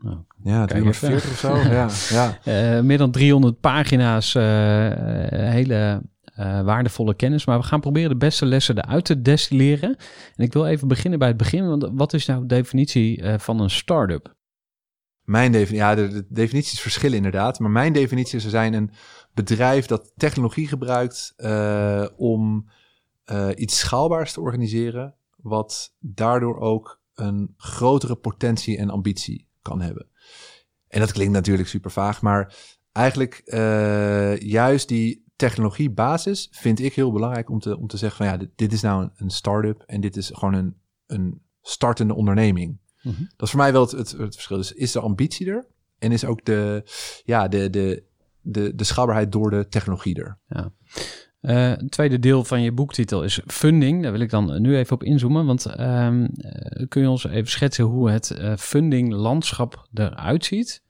[0.00, 0.92] nou, Ja, Kijk even.
[0.92, 1.56] 340 of zo.
[1.56, 1.88] ja,
[2.44, 2.82] ja.
[2.82, 6.02] meer dan 300 pagina's, hele
[6.64, 7.46] waardevolle kennis.
[7.46, 9.96] Maar we gaan proberen de beste lessen eruit te destilleren.
[10.36, 11.68] En ik wil even beginnen bij het begin.
[11.68, 14.34] Want wat is nou de definitie van een start-up?
[15.22, 17.58] Mijn definitie, ja, de, de definities verschillen inderdaad.
[17.58, 18.90] Maar mijn definitie is: er zijn een
[19.34, 21.34] bedrijf dat technologie gebruikt
[22.16, 22.66] om
[23.32, 25.14] eh, iets schaalbaars te organiseren.
[25.36, 30.08] Wat daardoor ook een grotere potentie en ambitie kan hebben.
[30.88, 32.56] En dat klinkt natuurlijk super vaag, maar
[32.92, 38.26] eigenlijk eh, juist die technologiebasis vind ik heel belangrijk om te, om te zeggen van
[38.26, 42.14] ja, dit, dit is nou een, een start-up en dit is gewoon een, een startende
[42.14, 42.78] onderneming.
[43.02, 43.22] Mhm.
[43.36, 44.56] Dat is voor mij wel het, het, het verschil.
[44.56, 45.66] Dus is de ambitie er
[45.98, 46.82] en is ook de,
[47.24, 48.04] ja, de, de,
[48.40, 50.38] de, de schaalbaarheid door de technologie er.
[51.42, 54.02] Eh, het tweede deel van je boektitel is funding.
[54.02, 55.46] Daar wil ik dan nu even op inzoomen.
[55.46, 56.08] Want eh,
[56.88, 60.82] kun je ons even schetsen hoe het eh, fundinglandschap eruit ziet?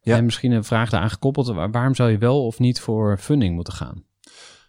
[0.00, 0.16] Ja.
[0.16, 1.46] En misschien een vraag daaraan gekoppeld.
[1.46, 4.04] waar- waarom zou je wel of niet voor funding moeten gaan?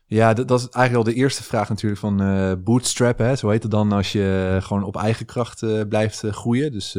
[0.06, 3.18] Ja, dat, dat is eigenlijk al de eerste vraag natuurlijk van eh bootstrap.
[3.18, 3.36] Hè?
[3.36, 6.72] Zo heet het dan als je gewoon op eigen kracht blijft groeien.
[6.72, 6.98] Dus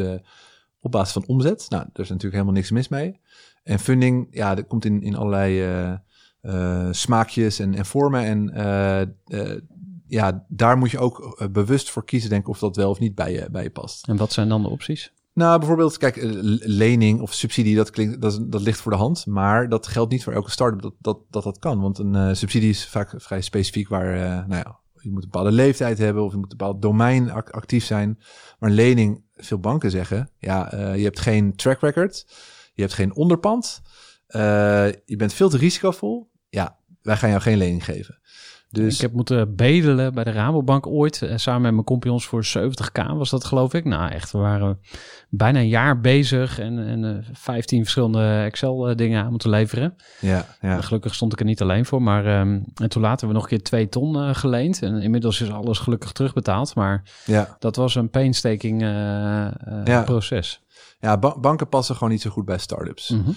[0.80, 1.66] op basis van omzet.
[1.68, 3.20] Nou, daar is natuurlijk helemaal niks mis mee.
[3.62, 5.62] En funding, ja, dat komt in, in allerlei
[6.90, 8.24] smaakjes en, en vormen.
[8.24, 9.61] En eh, eh,
[10.07, 12.98] ja, daar moet je ook eh, bewust voor kiezen, denk ik, of dat wel of
[12.98, 14.09] niet bij je, bij je past.
[14.09, 15.12] En wat zijn dan de opties?
[15.35, 16.31] Nou, bijvoorbeeld, kijk, eh,
[16.62, 19.26] lening of subsidie, dat, klinkt, dat, dat ligt voor de hand.
[19.26, 21.81] Maar dat geldt niet voor elke start-up dat dat, dat, dat kan.
[21.81, 25.31] Want een eh, subsidie is vaak vrij specifiek waar, eh, nou ja, je moet een
[25.31, 28.18] bepaalde leeftijd hebben of je moet een bepaald domein ac- actief zijn.
[28.59, 32.24] Maar een lening, veel banken zeggen, ja, eh, je hebt geen track record,
[32.74, 33.83] je hebt geen onderpand,
[34.30, 36.30] eh, je bent veel te risicovol.
[36.48, 38.18] Ja, wij gaan jou geen lening geven.
[38.72, 41.22] Dus Ik heb moeten bedelen bij de Rabobank ooit.
[41.22, 43.84] eh, samen met mijn compagnons voor 70k was dat geloof ik.
[43.84, 44.80] Nou echt, we waren
[45.28, 46.58] bijna een jaar bezig.
[46.58, 49.94] En, en eh, 15 verschillende Excel eh, dingen aan moeten leveren.
[50.20, 50.80] ja, ja.
[50.80, 52.02] Gelukkig stond ik er niet alleen voor.
[52.02, 54.82] Maar ehm, en toen later we nog een keer 2 ton eh, geleend.
[54.82, 56.74] En inmiddels is alles gelukkig terugbetaald.
[56.74, 57.56] Maar ja.
[57.58, 59.52] dat was een painstaking eh, eh,
[59.84, 60.02] Ja.
[60.02, 60.62] proces.
[61.00, 63.08] ja ba- banken passen gewoon niet zo goed bij start-ups.
[63.08, 63.30] Mhm.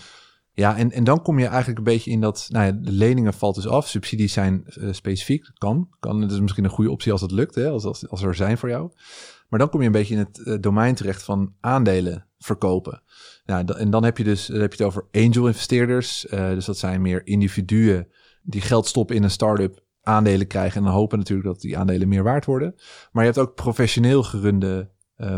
[0.55, 3.33] Ja, en, en dan kom je eigenlijk een beetje in dat, nou ja, de leningen
[3.33, 3.87] valt dus af.
[3.87, 5.89] Subsidies zijn eh, specifiek, kan.
[5.99, 6.21] kan.
[6.21, 8.57] Het is misschien een goede optie als het lukt, hè, als, als, als er zijn
[8.57, 8.91] voor jou.
[9.49, 13.01] Maar dan kom je een beetje in het eh, domein terecht van aandelen verkopen.
[13.45, 16.27] Nou, en dan heb je dus dan heb je het over angel investeerders.
[16.27, 18.07] Eh, dus dat zijn meer individuen
[18.41, 22.07] die geld stoppen in een start-up, aandelen krijgen en dan hopen natuurlijk dat die aandelen
[22.07, 22.73] meer waard worden.
[23.11, 24.91] Maar je hebt ook professioneel gerunde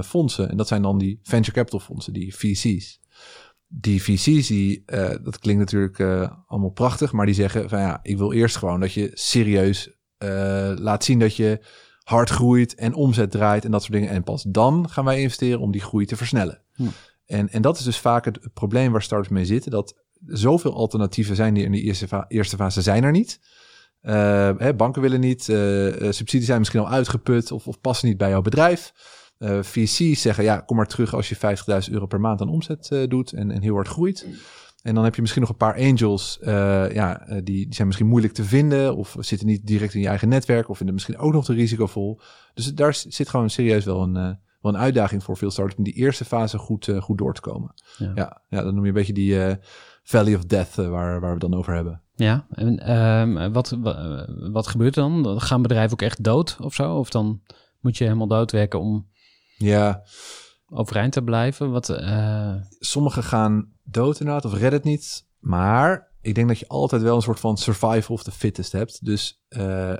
[0.03, 0.49] fondsen.
[0.49, 2.99] En dat zijn dan die venture capital fondsen, die VC's
[3.79, 4.83] die VC's, die,
[5.23, 8.79] dat klinkt natuurlijk eh, allemaal prachtig, maar die zeggen van ja, ik wil eerst gewoon
[8.79, 11.59] dat je serieus eh, laat zien dat je
[12.03, 14.09] hard groeit en omzet draait en dat soort dingen.
[14.09, 16.61] En pas dan gaan wij investeren om die groei te versnellen.
[16.73, 16.83] Hm.
[17.25, 21.35] En, en dat is dus vaak het probleem waar startups mee zitten, dat zoveel alternatieven
[21.35, 23.39] zijn die in de eerste, fa- eerste fase zijn er niet.
[24.01, 25.43] Eh, hè, banken willen niet,
[26.09, 28.93] subsidies zijn misschien al uitgeput of, of passen niet bij jouw bedrijf.
[29.45, 31.35] Eh VC's zeggen, ja, kom maar terug als je
[31.87, 34.27] 50.000 euro per maand aan omzet eh, doet en, en heel hard groeit.
[34.81, 38.07] En dan heb je misschien nog een paar angels, eh, ja, die, die zijn misschien
[38.09, 41.33] moeilijk te vinden of zitten niet direct in je eigen netwerk of vinden misschien ook
[41.33, 42.19] nog te risicovol.
[42.53, 45.93] Dus daar zit gewoon serieus wel een, wel een uitdaging voor veel startups om die
[45.93, 47.73] eerste fase goed, goed door te komen.
[47.97, 48.11] Ja.
[48.15, 49.37] Ja, ja, dan noem je een beetje die
[50.03, 52.01] Valley of Death waar, waar we het dan over hebben.
[52.15, 55.41] Ja, en ehm, wat, wa- wat gebeurt er dan?
[55.41, 56.95] Gaan bedrijven ook echt dood of zo?
[56.97, 57.41] Of dan
[57.79, 59.07] moet je helemaal doodwerken om...
[59.57, 60.03] Ja,
[60.69, 61.71] overeind te blijven?
[61.71, 62.55] Wat, uh...
[62.79, 65.25] Sommigen gaan dood inderdaad of redden het niet.
[65.39, 69.05] Maar ik denk dat je altijd wel een soort van survival of the fittest hebt.
[69.05, 69.93] Dus uh,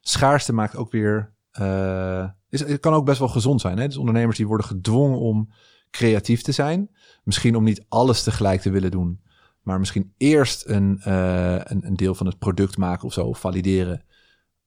[0.00, 1.34] schaarste maakt ook weer...
[1.60, 3.78] Uh, is, het kan ook best wel gezond zijn.
[3.78, 3.86] Hè?
[3.86, 5.50] Dus ondernemers die worden gedwongen om
[5.90, 6.90] creatief te zijn.
[7.24, 9.20] Misschien om niet alles tegelijk te willen doen.
[9.62, 14.04] Maar misschien eerst een, uh, een, een, deel van het product maken of zo, valideren.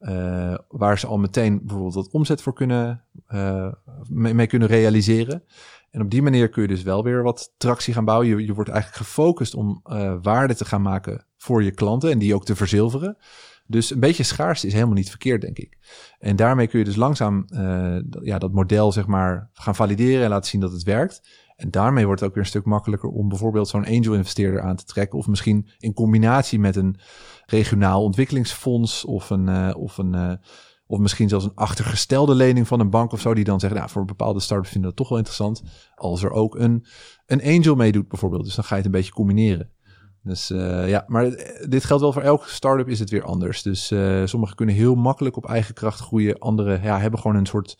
[0.10, 3.72] Uh, waar ze al meteen bijvoorbeeld wat omzet voor kunnen, uh,
[4.10, 5.44] mee, kunnen realiseren.
[5.92, 8.28] En op die manier kun je dus wel weer wat tractie gaan bouwen.
[8.28, 9.82] Je, je wordt eigenlijk gefocust om
[10.22, 13.18] waarde te gaan maken voor je klanten en die ook te verzilveren.
[13.68, 15.78] Dus een beetje schaarste is helemaal niet verkeerd, denk ik.
[16.20, 17.46] En daarmee kun je dus langzaam
[18.22, 21.42] ja, dat model zeg maar gaan valideren en laten zien dat het werkt.
[21.56, 24.86] En daarmee wordt het ook weer een stuk makkelijker om bijvoorbeeld zo'n angel-investeerder aan te
[24.86, 25.20] trekken.
[25.20, 27.00] Of misschien in combinatie met een
[27.54, 30.34] regionaal ontwikkelingsfonds of een, uh, of een uh,
[30.88, 33.92] of misschien zelfs een achtergestelde lening van een bank of zo, die dan zeggen, nou,
[33.92, 35.63] voor bepaalde startups vinden dat toch wel interessant.
[35.96, 36.86] Als er ook een,
[37.26, 38.44] een angel meedoet bijvoorbeeld.
[38.44, 39.72] Dus dan ga je het een beetje combineren.
[40.24, 41.24] Dus uh, ja, maar
[41.70, 43.62] dit geldt wel voor elke start-up is het weer anders.
[43.62, 43.88] Dus
[44.26, 46.39] sommigen kunnen heel makkelijk op eigen kracht groeien.
[46.39, 47.78] Anderen ja, hebben gewoon een soort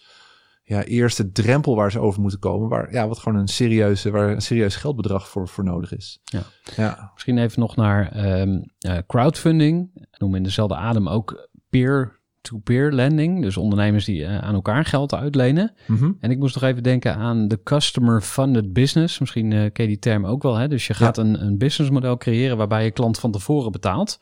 [0.64, 2.70] ja, eerste drempel waar ze over moeten komen.
[2.70, 6.20] Waar, ja, wat gewoon een serieuze, waar een serieus geldbedrag voor, voor nodig is.
[6.24, 6.44] Ja.
[6.76, 7.10] ja.
[7.14, 8.66] Misschien even nog naar um,
[9.08, 10.08] crowdfunding.
[10.18, 13.42] Noem in dezelfde adem ook peer to-peer lending.
[13.42, 15.74] Dus ondernemers die uh, aan elkaar geld uitlenen.
[15.88, 16.18] Mm -hmm.
[16.20, 19.20] En ik moest nog even denken aan de customer funded business.
[19.20, 20.56] Misschien uh, ken je die term ook wel.
[20.56, 20.68] Hè?
[20.68, 21.24] Dus je gaat ja.
[21.24, 24.20] een, een businessmodel creëren waarbij je klant van tevoren betaalt.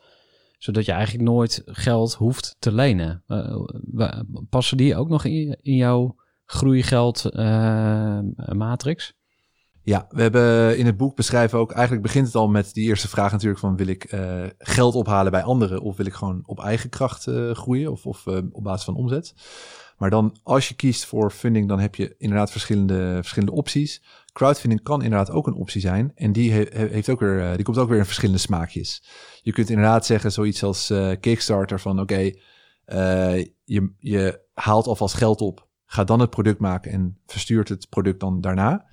[0.57, 3.23] Zodat je eigenlijk nooit geld hoeft te lenen.
[3.27, 6.15] Uh, passen die ook nog in, in jouw
[6.51, 7.35] groeigeld
[8.53, 9.13] matrix?
[9.83, 13.07] Ja, we hebben in het boek beschrijven ook, eigenlijk begint het al met die eerste
[13.07, 16.59] vraag natuurlijk van wil ik uh, geld ophalen bij anderen of wil ik gewoon op
[16.59, 19.33] eigen kracht uh, groeien of, of op basis van omzet.
[19.97, 24.03] Maar dan als je kiest voor funding, dan heb je inderdaad verschillende, verschillende opties.
[24.33, 27.77] Crowdfunding kan inderdaad ook een optie zijn en die, he, heeft ook weer, die komt
[27.77, 29.03] ook weer in verschillende smaakjes.
[29.41, 32.31] Je kunt inderdaad zeggen zoiets als Kickstarter van oké,
[33.63, 38.19] je, je haalt alvast geld op, ga dan het product maken en verstuurt het product
[38.19, 38.85] dan daarna.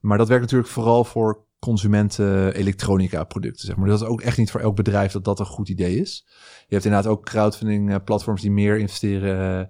[0.00, 3.88] Maar dat werkt natuurlijk vooral voor consumenten elektronica producten, zeg maar.
[3.88, 6.24] Dat is ook echt niet voor elk bedrijf dat dat een goed idee is.
[6.66, 9.68] Je hebt inderdaad ook crowdfunding eh, platforms die meer investeren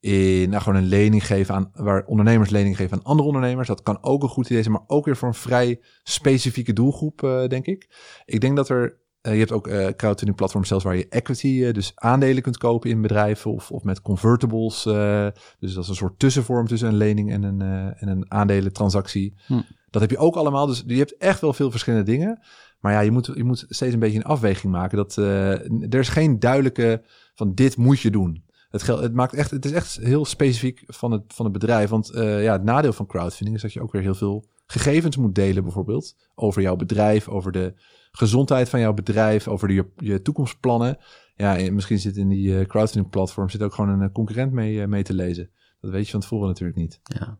[0.00, 3.68] eh, in nou, gewoon een lening geven aan, waar ondernemers lening geven aan andere ondernemers.
[3.68, 7.22] Dat kan ook een goed idee zijn, maar ook weer voor een vrij specifieke doelgroep,
[7.22, 7.88] uh, denk ik.
[8.24, 11.72] Ik denk dat er je hebt ook uh, crowdfunding platforms zelfs waar je equity, uh,
[11.72, 14.82] dus aandelen kunt kopen in bedrijven of, of met convertibles.
[14.82, 17.60] dus dat is een soort tussenvorm tussen een lening en een,
[17.96, 19.34] en een aandelentransactie.
[19.46, 19.60] Hm.
[19.90, 20.66] Dat heb je ook allemaal.
[20.66, 22.40] Dus je hebt echt wel veel verschillende dingen.
[22.80, 24.96] Maar ja, je moet, je moet steeds een beetje een afweging maken.
[24.96, 27.02] Dat, er is geen duidelijke
[27.34, 28.44] van dit moet je doen.
[28.70, 31.90] Het, geld, het, maakt echt, het is echt heel specifiek van het, van het bedrijf.
[31.90, 35.34] Want ja, het nadeel van crowdfunding is dat je ook weer heel veel gegevens moet
[35.34, 36.16] delen, bijvoorbeeld.
[36.34, 37.74] Over jouw bedrijf, over de
[38.12, 40.98] gezondheid van jouw bedrijf, over de, je, je toekomstplannen.
[41.36, 44.86] Ja, misschien zit in die uh, crowdfunding platform zit ook gewoon een concurrent mee, uh,
[44.86, 45.50] mee te lezen.
[45.80, 47.00] Dat weet je van tevoren natuurlijk niet.
[47.02, 47.38] Ja.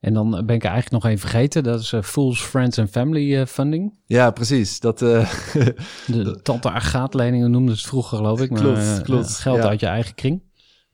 [0.00, 3.46] En dan ben ik eigenlijk nog even vergeten, dat is uh, Fools, Friends and Family
[3.46, 3.98] Funding.
[4.06, 4.80] Ja, precies.
[4.80, 4.98] Dat,
[6.06, 8.50] de tante agaatleningen noemden het vroeger, geloof ik.
[8.50, 9.36] Maar, klopt, klopt.
[9.36, 9.68] geld ja.
[9.68, 10.42] uit je eigen kring.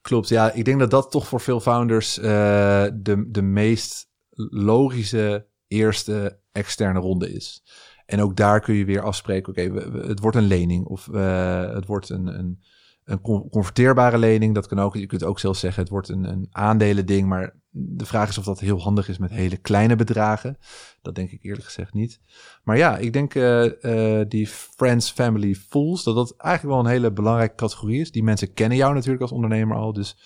[0.01, 0.53] Klopt, ja.
[0.53, 4.09] Ik denk dat dat toch voor veel founders de, de meest
[4.51, 7.63] logische eerste externe ronde is.
[8.09, 11.87] En ook daar kun je weer afspreken, oké, het wordt een lening of uh, het
[11.87, 12.63] wordt een, een,
[13.05, 14.55] een converteerbare lening.
[14.55, 17.29] Dat kan ook, je kunt ook zelfs zeggen, het wordt een, een aandelending.
[17.29, 20.59] Maar de vraag is of dat heel handig is met hele kleine bedragen.
[21.03, 22.21] Dat denk ik eerlijk gezegd niet.
[22.63, 26.91] Maar ja, ik denk uh, uh, die Friends, Family, Fools, dat dat eigenlijk wel een
[26.91, 28.11] hele belangrijke categorie is.
[28.11, 30.17] Die mensen kennen jou natuurlijk als ondernemer al, dus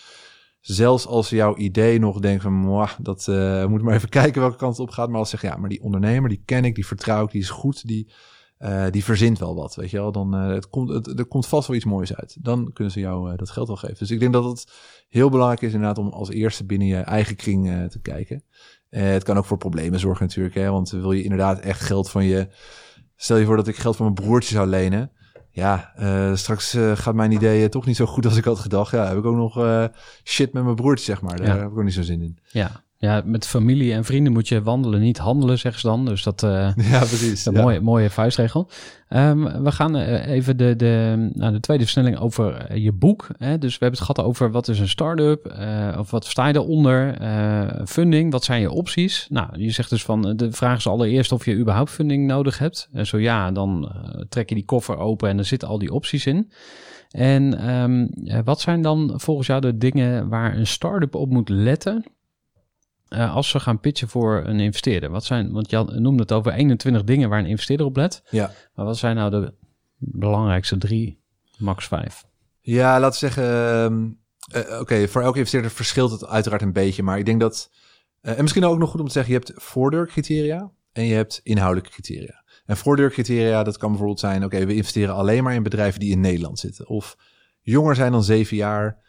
[0.62, 4.76] zelfs als jouw idee nog denkt van, dat uh, moet maar even kijken welke kant
[4.76, 5.08] het op gaat.
[5.08, 7.50] Maar als zeg ja, maar die ondernemer, die ken ik, die vertrouw ik, die is
[7.50, 8.12] goed, die,
[8.58, 10.12] uh, die verzint wel wat, weet je wel.
[10.12, 12.36] Dan uh, het komt, het, er komt vast wel iets moois uit.
[12.40, 13.96] Dan kunnen ze jou dat geld wel geven.
[13.98, 14.72] Dus ik denk dat het
[15.08, 18.44] heel belangrijk is inderdaad om als eerste binnen je eigen kring te kijken.
[18.88, 22.24] het kan ook voor problemen zorgen natuurlijk, hè, want wil je inderdaad echt geld van
[22.24, 22.48] je...
[23.16, 25.12] Stel je voor dat ik geld van mijn broertje zou lenen
[25.52, 28.92] ja, uh, straks uh, gaat mijn idee toch niet zo goed als ik had gedacht.
[28.92, 29.84] Ja, heb ik ook nog uh,
[30.24, 31.36] shit met mijn broertje, zeg maar.
[31.36, 31.56] Daar ja.
[31.56, 32.38] heb ik ook niet zo zin in.
[32.50, 32.70] Ja,
[33.02, 36.04] ja, met familie en vrienden moet je wandelen, niet handelen, zeggen ze dan.
[36.04, 36.50] Dus dat uh,
[36.90, 37.44] ja, precies.
[37.44, 37.50] ja.
[37.50, 38.68] mooie, mooie vuistregel.
[39.08, 43.28] Um, we gaan uh, even de, de, nou, de tweede versnelling over uh, je boek.
[43.38, 43.58] Hè?
[43.58, 45.54] Dus we hebben het gehad over wat is een start-up,
[45.98, 47.16] of wat sta je eronder,
[47.86, 49.26] funding, wat zijn je opties?
[49.30, 52.88] Nou, je zegt dus van, de vraag is allereerst of je überhaupt funding nodig hebt.
[52.92, 53.92] En zo ja, dan
[54.28, 56.50] trek je die koffer open en er zitten al die opties in.
[57.10, 58.10] En um,
[58.44, 62.04] wat zijn dan volgens jou de dingen waar een start-up op moet letten
[63.12, 65.10] eh, als we gaan pitchen voor een investeerder?
[65.10, 68.22] Wat zijn, want je had- noemde het over 21 dingen waar een investeerder op let.
[68.30, 68.50] Ja.
[68.74, 69.54] Maar wat zijn nou de
[69.98, 71.20] belangrijkste drie,
[71.58, 72.24] max vijf?
[72.60, 73.44] Ja, laten we zeggen.
[73.44, 74.08] ehm,
[74.70, 77.02] eh, Oké, voor elke investeerder verschilt het uiteraard een beetje.
[77.02, 77.70] Maar ik denk dat.
[78.20, 81.40] eh, en misschien ook nog goed om te zeggen: je hebt voordeurcriteria en je hebt
[81.42, 82.44] inhoudelijke criteria.
[82.66, 86.20] En voordeurcriteria, dat kan bijvoorbeeld zijn: oké, we investeren alleen maar in bedrijven die in
[86.20, 86.88] Nederland zitten.
[86.88, 87.16] Of
[87.60, 89.00] jonger zijn dan zeven jaar.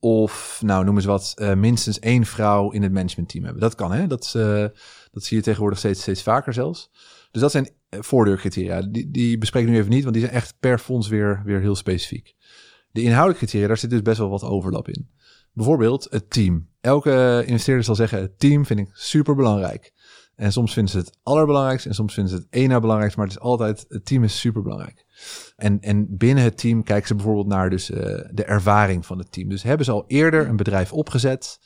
[0.00, 3.62] Of, nou, noem eens wat, eh, minstens één vrouw in het managementteam hebben.
[3.62, 4.06] Dat kan, hè?
[4.06, 4.64] Dat, eh,
[5.10, 6.90] dat zie je tegenwoordig steeds, steeds vaker zelfs.
[7.30, 8.82] Dus dat zijn eh, voordeurcriteria.
[8.82, 11.60] Die, die bespreek ik nu even niet, want die zijn echt per fonds weer, weer
[11.60, 12.34] heel specifiek.
[12.92, 15.08] De inhoudelijke criteria, daar zit dus best wel wat overlap in.
[15.52, 16.68] Bijvoorbeeld het team.
[16.80, 19.92] Elke investeerder zal zeggen, het team vind ik super belangrijk.
[20.38, 23.28] En soms vinden ze het allerbelangrijkste en soms vinden ze het één na belangrijkste, maar
[23.28, 25.04] het is altijd, het team is super belangrijk.
[25.56, 29.32] En, en binnen het team kijken ze bijvoorbeeld naar dus, eh, de ervaring van het
[29.32, 29.48] team.
[29.48, 31.58] Dus hebben ze al eerder een bedrijf opgezet,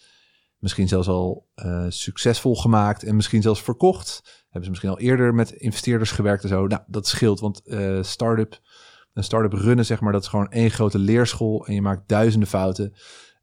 [0.58, 4.20] misschien zelfs al eh, succesvol gemaakt en misschien zelfs verkocht.
[4.42, 6.66] Hebben ze misschien al eerder met investeerders gewerkt en zo.
[6.66, 8.60] Nou, dat scheelt, want eh start-up,
[9.12, 12.48] een start-up runnen, zeg maar, dat is gewoon één grote leerschool en je maakt duizenden
[12.48, 12.92] fouten.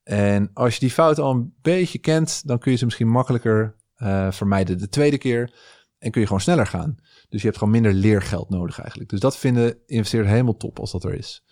[0.03, 3.77] En als je die fouten al een beetje kent, dan kun je ze misschien makkelijker
[3.99, 5.53] eh, vermijden de tweede keer.
[5.97, 6.95] En kun je gewoon sneller gaan.
[7.29, 9.09] Dus je hebt gewoon minder leergeld nodig eigenlijk.
[9.09, 11.43] Dus dat vinden investeerders helemaal top als dat er is.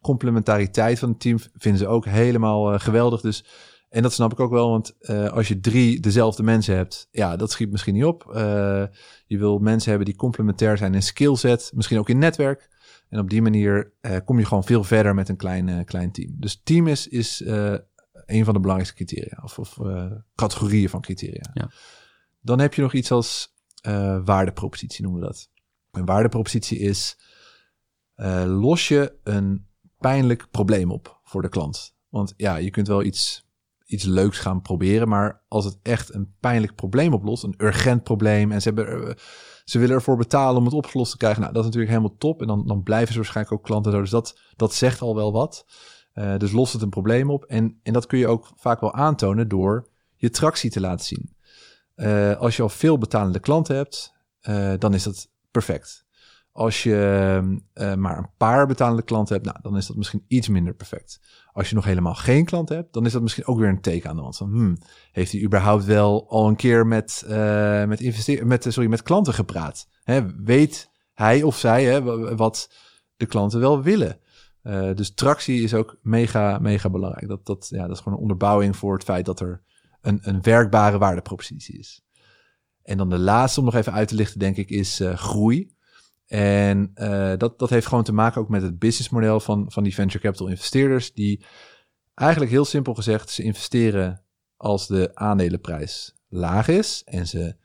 [0.00, 3.20] Complementariteit van het team vinden ze ook helemaal eh, geweldig.
[3.20, 3.44] Dus,
[3.88, 7.36] en dat snap ik ook wel, want eh, als je drie dezelfde mensen hebt, ja,
[7.36, 8.30] dat schiet misschien niet op.
[9.26, 12.68] Je wil mensen hebben die complementair zijn in skillset, misschien ook in netwerk.
[13.08, 13.92] En op die manier
[14.24, 16.36] kom je gewoon veel verder met een klein, klein team.
[16.38, 17.42] Dus team is, is
[18.30, 21.50] een van de belangrijkste criteria, of, of eh, categorieën van criteria.
[21.54, 21.70] Ja.
[22.40, 25.50] Dan heb je nog iets als eh, waardepropositie, noemen we dat.
[25.90, 27.18] Een waardepropositie is,
[28.14, 29.66] eh, los je een
[29.98, 31.94] pijnlijk probleem op voor de klant.
[32.08, 33.48] Want ja, je kunt wel iets,
[33.84, 38.52] iets leuks gaan proberen, maar als het echt een pijnlijk probleem oplost, een urgent probleem,
[38.52, 39.16] en ze, hebben,
[39.64, 42.40] ze willen ervoor betalen om het opgelost te krijgen, nou, dat is natuurlijk helemaal top.
[42.40, 43.92] En dan, dan blijven ze waarschijnlijk ook klanten.
[43.92, 44.00] zo.
[44.00, 45.66] Dus dat, dat zegt al wel wat.
[46.12, 47.44] Eh, dus lost het een probleem op.
[47.44, 51.34] En, en dat kun je ook vaak wel aantonen door je tractie te laten zien.
[51.94, 56.08] Eh, als je al veel betalende klanten hebt, eh, dan is dat perfect.
[56.52, 57.60] Als je
[57.98, 61.20] maar een paar betalende klanten hebt, nou, dan is dat misschien iets minder perfect.
[61.52, 64.10] Als je nog helemaal geen klanten hebt, dan is dat misschien ook weer een teken
[64.10, 64.38] aan de hand.
[64.38, 64.78] Hmm,
[65.12, 67.24] heeft hij überhaupt wel al een keer met,
[67.86, 69.88] met, investeer met, sorry, met klanten gepraat?
[70.02, 72.70] Hè, weet hij of zij hè, wa- wat
[73.16, 74.18] de klanten wel willen?
[74.62, 77.28] Eh, dus tractie is ook mega, mega belangrijk.
[77.28, 79.62] Dat, dat, ja, dat is gewoon een onderbouwing voor het feit dat er
[80.00, 82.02] een, een werkbare waardepropositie is.
[82.82, 85.74] En dan de laatste om nog even uit te lichten, denk ik, is eh, groei.
[86.26, 89.94] En eh, dat, dat heeft gewoon te maken ook met het businessmodel van, van die
[89.94, 91.12] venture capital investeerders.
[91.12, 91.44] Die
[92.14, 94.24] eigenlijk heel simpel gezegd, ze investeren
[94.56, 97.02] als de aandelenprijs laag is.
[97.04, 97.58] En ze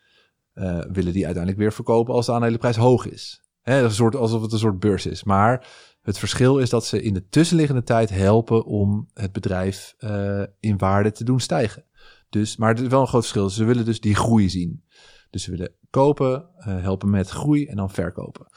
[0.92, 3.42] willen die uiteindelijk weer verkopen als de aandelenprijs hoog is.
[3.62, 5.24] Hè, een soort, alsof het een soort beurs is.
[5.24, 5.68] Maar
[6.06, 10.78] het verschil is dat ze in de tussenliggende tijd helpen om het bedrijf eh, in
[10.78, 11.86] waarde te doen stijgen.
[12.30, 13.50] Dus, maar het is wel een groot verschil.
[13.50, 14.84] Ze willen dus die groei zien.
[15.30, 18.48] Dus ze willen kopen, eh, helpen met groei en dan verkopen.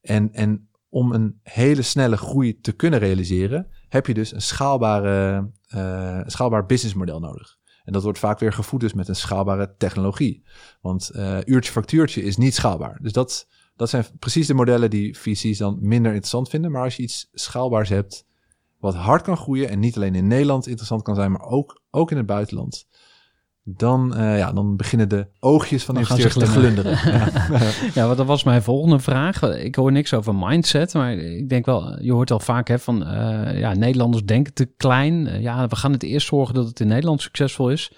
[0.00, 5.50] En, en om een hele snelle groei te kunnen realiseren, heb je dus een schaalbare,
[5.66, 7.56] eh, schaalbaar businessmodel nodig.
[7.84, 10.46] En dat wordt vaak weer gevoed dus met een schaalbare technologie.
[10.80, 12.98] Want eh, uurtje factuurtje is niet schaalbaar.
[13.02, 16.70] Dus dat, dat zijn precies de modellen die VC's dan minder interessant vinden.
[16.70, 18.24] Maar als je iets schaalbaars hebt
[18.78, 22.10] wat hard kan groeien en niet alleen in Nederland interessant kan zijn, maar ook, ook
[22.10, 22.86] in het buitenland.
[23.68, 26.98] Dan, eh, ja, dan beginnen de oogjes van de investeerders te glunderen.
[27.12, 27.28] Ja.
[27.94, 29.42] Ja, want dat was mijn volgende vraag.
[29.42, 33.06] Ik hoor niks over mindset, maar ik denk wel, je hoort al vaak hè, van,
[33.06, 35.26] eh, ja, Nederlanders denken te klein.
[35.26, 37.92] Eh, ja, we gaan het eerst zorgen dat het in Nederland succesvol is.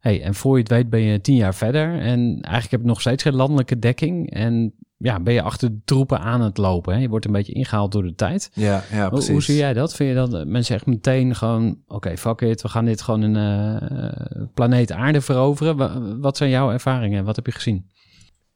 [0.00, 2.86] Hey, en voor je het weet ben je tien jaar verder en eigenlijk heb je
[2.86, 4.30] nog steeds geen landelijke dekking.
[4.30, 6.94] En ja, ben je achter de troepen aan het lopen.
[6.94, 7.00] Hè?
[7.00, 8.50] Je wordt een beetje ingehaald door de tijd.
[8.54, 9.28] Ja, ja, Hoe, precies.
[9.30, 9.94] hoe zie jij dat?
[9.94, 13.22] Vind je dat eh, mensen echt meteen gewoon, oké, fuck it, we gaan dit gewoon
[13.22, 13.36] een
[13.80, 15.76] eh, planeet aarde veroveren?
[15.76, 17.24] Wa- Wat zijn jouw ervaringen?
[17.24, 17.90] Wat heb je gezien?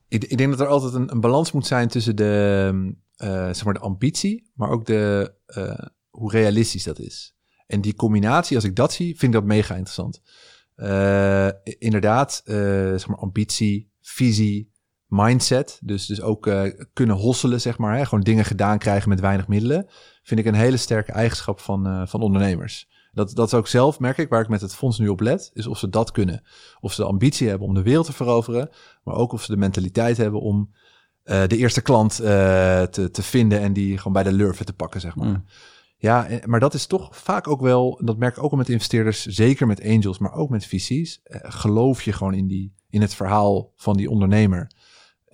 [0.07, 3.63] Ik, ik denk dat er altijd een, een balans moet zijn tussen de, eh, zeg
[3.63, 5.33] maar de ambitie, maar ook de,
[6.09, 7.35] hoe realistisch dat is.
[7.67, 10.21] En die combinatie, als ik dat zie, vind ik dat mega interessant.
[11.79, 14.71] Inderdaad, zeg maar ambitie, visie,
[15.07, 15.79] mindset.
[15.83, 17.97] Dus, dus ook eh, kunnen hosselen, zeg maar.
[17.97, 18.05] Hè?
[18.05, 19.87] Gewoon dingen gedaan krijgen met weinig middelen.
[20.23, 22.87] Vind ik een hele sterke eigenschap van, eh, van ondernemers.
[23.11, 25.51] Dat, dat is ook zelf, merk ik, waar ik met het fonds nu op let,
[25.53, 26.43] is of ze dat kunnen.
[26.79, 28.69] Of ze de ambitie hebben om de wereld te veroveren,
[29.03, 30.73] maar ook of ze de mentaliteit hebben om
[31.23, 35.01] eh, de eerste klant te, te vinden en die gewoon bij de lurven te pakken,
[35.01, 35.27] zeg maar.
[35.27, 35.45] Mm.
[35.99, 39.25] Ja, maar dat is toch vaak ook wel, dat merk ik ook al met investeerders,
[39.25, 41.21] zeker met angels, maar ook met VC's.
[41.23, 44.71] eh, geloof je gewoon in, die, in het verhaal van die ondernemer.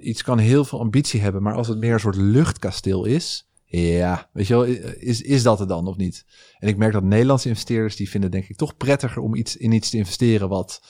[0.03, 4.29] Iets kan heel veel ambitie hebben, maar als het meer een soort luchtkasteel is, ja,
[4.33, 4.63] weet je wel,
[4.97, 6.25] is, is dat het dan of niet?
[6.59, 9.71] En ik merk dat Nederlandse investeerders, die vinden denk ik toch prettiger om iets, in
[9.71, 10.81] iets te investeren wat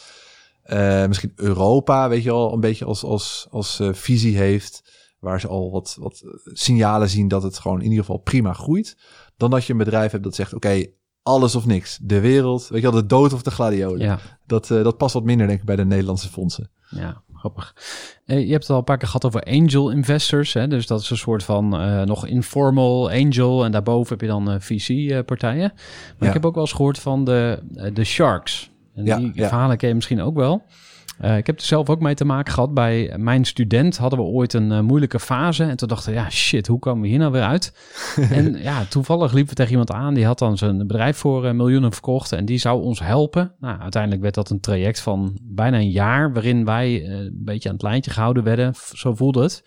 [0.63, 5.01] eh, misschien Europa, weet je wel, een beetje als, als, als eh, visie heeft.
[5.19, 8.97] Waar ze al wat, wat signalen zien dat het gewoon in ieder geval prima groeit.
[9.37, 10.85] Dan dat je een bedrijf hebt dat zegt, oké,
[11.21, 11.99] alles of niks.
[12.01, 13.99] De wereld, weet je wel, de dood of de gladiolen.
[13.99, 16.71] Ja, Dat, eh, dat past wat minder denk ik bij de Nederlandse fondsen.
[16.95, 17.75] Ja, grappig.
[18.25, 20.53] Eh, je hebt het al een paar keer gehad over angel investors.
[20.53, 20.67] Hè?
[20.67, 23.65] Dus dat is een soort van eh, nog informal angel.
[23.65, 25.71] En daarboven heb je dan eh, VC-partijen.
[25.75, 26.27] Maar Ja.
[26.27, 27.59] ik heb ook wel eens gehoord van de,
[27.93, 28.71] de sharks.
[28.95, 30.63] En Ja, die verhalen ken je misschien ook wel.
[31.17, 32.73] Eh, ik heb er zelf ook mee te maken gehad.
[32.73, 35.63] Bij mijn student hadden we ooit een eh, moeilijke fase.
[35.63, 37.73] En toen dachten we, ja shit, hoe komen we hier nou weer uit?
[38.31, 40.13] en ja, toevallig liepen we tegen iemand aan.
[40.13, 42.31] Die had dan zijn bedrijf voor eh, miljoenen verkocht.
[42.31, 43.55] En die zou ons helpen.
[43.59, 46.33] Nou, uiteindelijk werd dat een traject van bijna een jaar.
[46.33, 48.73] Waarin wij een beetje aan het lijntje gehouden werden.
[48.93, 49.63] Zo voelde het.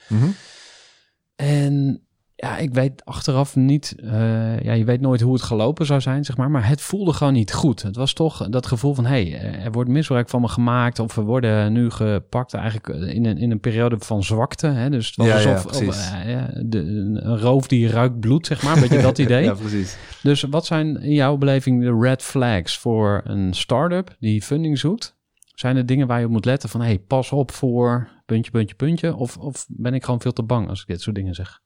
[1.37, 2.06] En
[2.37, 6.25] ja, ik weet achteraf niet, eh, ja, je weet nooit hoe het gelopen zou zijn,
[6.25, 7.83] zeg maar, maar het voelde gewoon niet goed.
[7.83, 11.15] Het was toch dat gevoel van, hé, hey, er wordt misbruik van me gemaakt of
[11.15, 14.67] we worden nu gepakt eigenlijk in een, in een periode van zwakte.
[14.67, 14.91] Hè?
[14.91, 16.11] Dus het was Ja, ja, alsof precies.
[16.11, 19.45] eh, ja, de, een roof die ruikt bloed, zeg maar, een beetje dat idee.
[19.45, 19.97] ja, precies.
[20.23, 25.15] Dus wat zijn in jouw beleving de red flags voor een start-up die funding zoekt?
[25.55, 28.75] Zijn er dingen waar je op moet letten van, hey, pas op voor puntje, puntje,
[28.75, 29.17] puntje?
[29.17, 31.61] Of, of ben ik gewoon veel te bang als ik dit soort dingen zeg?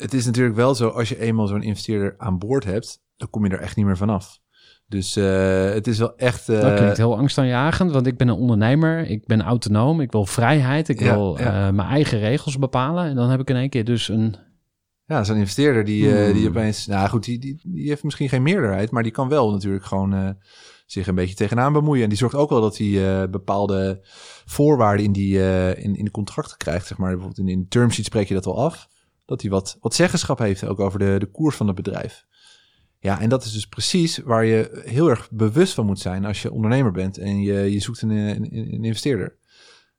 [0.00, 3.44] Het is natuurlijk wel zo, als je eenmaal zo'n investeerder aan boord hebt, dan kom
[3.44, 4.38] je er echt niet meer vanaf.
[4.86, 6.48] Dus eh, het is wel echt...
[6.48, 10.26] eh, Dat klinkt heel angstaanjagend, want ik ben een ondernemer, ik ben autonoom, ik wil
[10.26, 11.66] vrijheid, ik Ja, wil ja.
[11.66, 13.04] eh, mijn eigen regels bepalen.
[13.04, 14.36] En dan heb ik in één keer dus een...
[15.04, 16.32] Ja, zo'n investeerder die, eh, Hmm.
[16.32, 16.86] die opeens...
[16.86, 20.36] Nou goed, die, die, die heeft misschien geen meerderheid, maar die kan wel natuurlijk gewoon
[20.86, 22.02] zich een beetje tegenaan bemoeien.
[22.02, 24.00] En die zorgt ook wel dat hij bepaalde
[24.44, 25.38] voorwaarden in, die,
[25.76, 26.86] in, in de contracten krijgt.
[26.86, 27.10] Zeg maar.
[27.10, 28.88] Bijvoorbeeld in, in de term sheet spreek je dat wel af.
[29.30, 32.26] Dat hij wat, wat zeggenschap heeft ook over de, de koers van het bedrijf.
[32.98, 36.42] Ja, en dat is dus precies waar je heel erg bewust van moet zijn als
[36.42, 39.36] je ondernemer bent en je, je zoekt een, een, investeerder.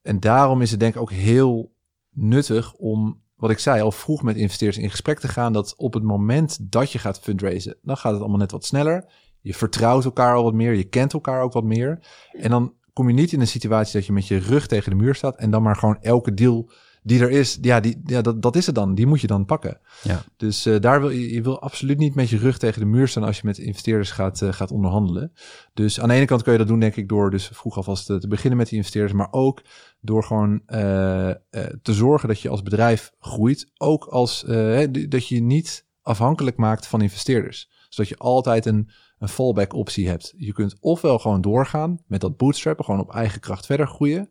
[0.01, 1.75] En daarom is het denk ik ook heel
[2.09, 5.53] nuttig om, wat ik zei, al vroeg met investeerders in gesprek te gaan.
[5.53, 9.11] Dat op het moment dat je gaat fundraisen, dan gaat het allemaal net wat sneller.
[9.41, 11.99] Je vertrouwt elkaar al wat meer, je kent elkaar ook wat meer.
[12.31, 14.97] En dan kom je niet in een situatie dat je met je rug tegen de
[14.97, 16.71] muur staat en dan maar gewoon elke deal
[17.03, 18.95] die er is, ja, die, ja dat, dat is het dan.
[18.95, 19.79] Die moet je dan pakken.
[20.03, 20.23] Ja.
[20.37, 23.07] Dus eh, daar wil je, je wil absoluut niet met je rug tegen de muur
[23.07, 25.33] staan als je met investeerders gaat, eh, gaat onderhandelen.
[25.73, 28.05] Dus aan de ene kant kun je dat doen, denk ik, door dus vroeg alvast
[28.05, 29.61] te, te beginnen met die investeerders, maar ook
[30.01, 31.35] door gewoon eh, eh,
[31.81, 36.57] te zorgen dat je als bedrijf groeit, ook als eh, dat je je niet afhankelijk
[36.57, 38.89] maakt van investeerders, zodat je altijd een,
[39.19, 40.33] een fallback optie hebt.
[40.37, 44.29] Je kunt ofwel gewoon doorgaan met dat bootstrappen, gewoon op eigen kracht verder groeien,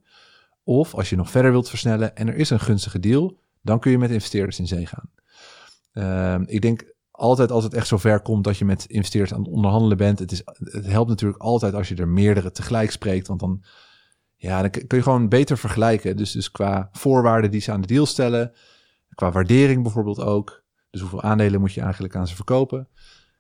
[0.65, 3.91] of als je nog verder wilt versnellen en er is een gunstige deal, dan kun
[3.91, 5.11] je met investeerders in zee gaan.
[5.93, 9.53] Ehm, ik denk altijd als het echt zover komt dat je met investeerders aan het
[9.53, 10.19] onderhandelen bent.
[10.19, 13.27] Het, is, het helpt natuurlijk altijd als je er meerdere tegelijk spreekt.
[13.27, 13.63] Want dan,
[14.37, 16.17] ja, dan kun je gewoon beter vergelijken.
[16.17, 18.53] Dus, dus qua voorwaarden die ze aan de deal stellen.
[19.15, 20.63] Qua waardering bijvoorbeeld ook.
[20.91, 22.89] Dus hoeveel aandelen moet je eigenlijk aan ze verkopen.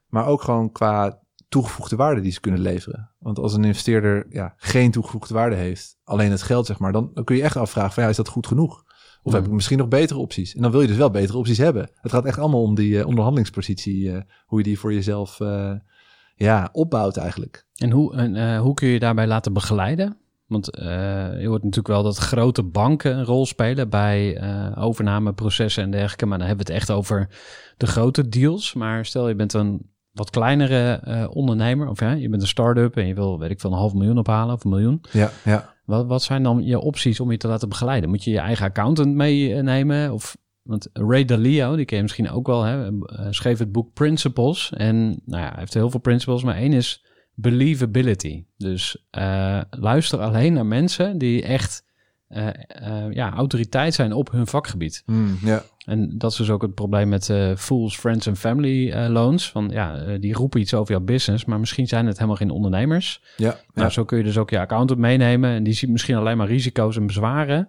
[0.06, 3.10] Maar ook gewoon qua toegevoegde waarde die ze kunnen leveren.
[3.18, 7.10] Want als een investeerder ja, geen toegevoegde waarde heeft, alleen het geld zeg maar, dan,
[7.14, 8.84] dan kun je echt afvragen van ja, is dat goed genoeg?
[9.22, 10.54] Of heb ik misschien nog betere opties?
[10.54, 11.90] En dan wil je dus wel betere opties hebben.
[11.94, 15.72] Het gaat echt allemaal om die eh, onderhandelingspositie, eh, hoe je die voor jezelf eh,
[16.34, 17.66] ja, opbouwt eigenlijk.
[17.74, 20.16] En hoe, en, hoe kun je daarbij laten begeleiden?
[20.46, 20.86] Want eh,
[21.40, 24.42] je hoort natuurlijk wel dat grote banken een rol spelen bij
[24.76, 26.26] overnameprocessen en dergelijke.
[26.26, 27.28] Maar dan hebben we het echt over
[27.76, 28.74] de grote deals.
[28.74, 32.96] Maar stel je bent een wat kleinere eh, ondernemer of ja, je bent een start-up
[32.96, 35.00] en je wil, weet ik veel, een half miljoen ophalen of een miljoen.
[35.12, 35.74] Ja, ja.
[35.84, 38.10] Wat, wat zijn dan je opties om je te laten begeleiden?
[38.10, 40.12] Moet je je eigen accountant meenemen?
[40.12, 43.92] Of, want Ray Dalio, die ken je misschien ook wel, hè, eh, schreef het boek
[43.92, 44.72] Principles.
[44.76, 47.04] En nou ja, hij heeft heel veel principles, maar één is
[47.34, 48.44] believability.
[48.56, 51.88] Dus eh, luister alleen naar mensen die echt
[52.30, 55.04] eh, eh, ja, autoriteit zijn op hun vakgebied.
[55.42, 55.62] Ja.
[55.84, 59.50] En dat is dus ook het probleem met eh, fools, friends en family loans.
[59.50, 63.22] Van ja, die roepen iets over jouw business, maar misschien zijn het helemaal geen ondernemers.
[63.36, 65.50] Ja, Nou, zo kun je dus ook je accountant meenemen.
[65.50, 67.68] En die ziet misschien alleen maar risico's en bezwaren.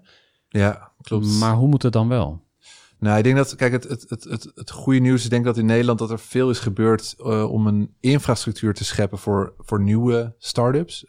[0.49, 1.27] ja, klopt.
[1.39, 2.41] Maar hoe moet het dan wel?
[2.99, 5.47] Nou, ik denk dat, kijk, het, het, het, het, het goede nieuws is denk ik
[5.47, 7.15] dat in Nederland dat er veel is gebeurd
[7.47, 11.05] om een infrastructuur te scheppen voor, voor nieuwe start-ups.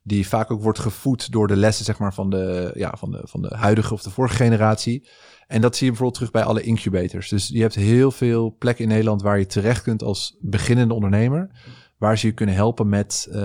[0.00, 3.10] Eh, Die vaak ook wordt gevoed door de lessen zeg maar, van, de, ja, van,
[3.10, 5.08] de, van de huidige of de vorige generatie.
[5.46, 7.28] En dat zie je bijvoorbeeld terug bij alle incubators.
[7.28, 11.50] Dus je hebt heel veel plekken in Nederland waar je terecht kunt als beginnende ondernemer.
[11.98, 13.36] Waar ze je kunnen helpen met, uh,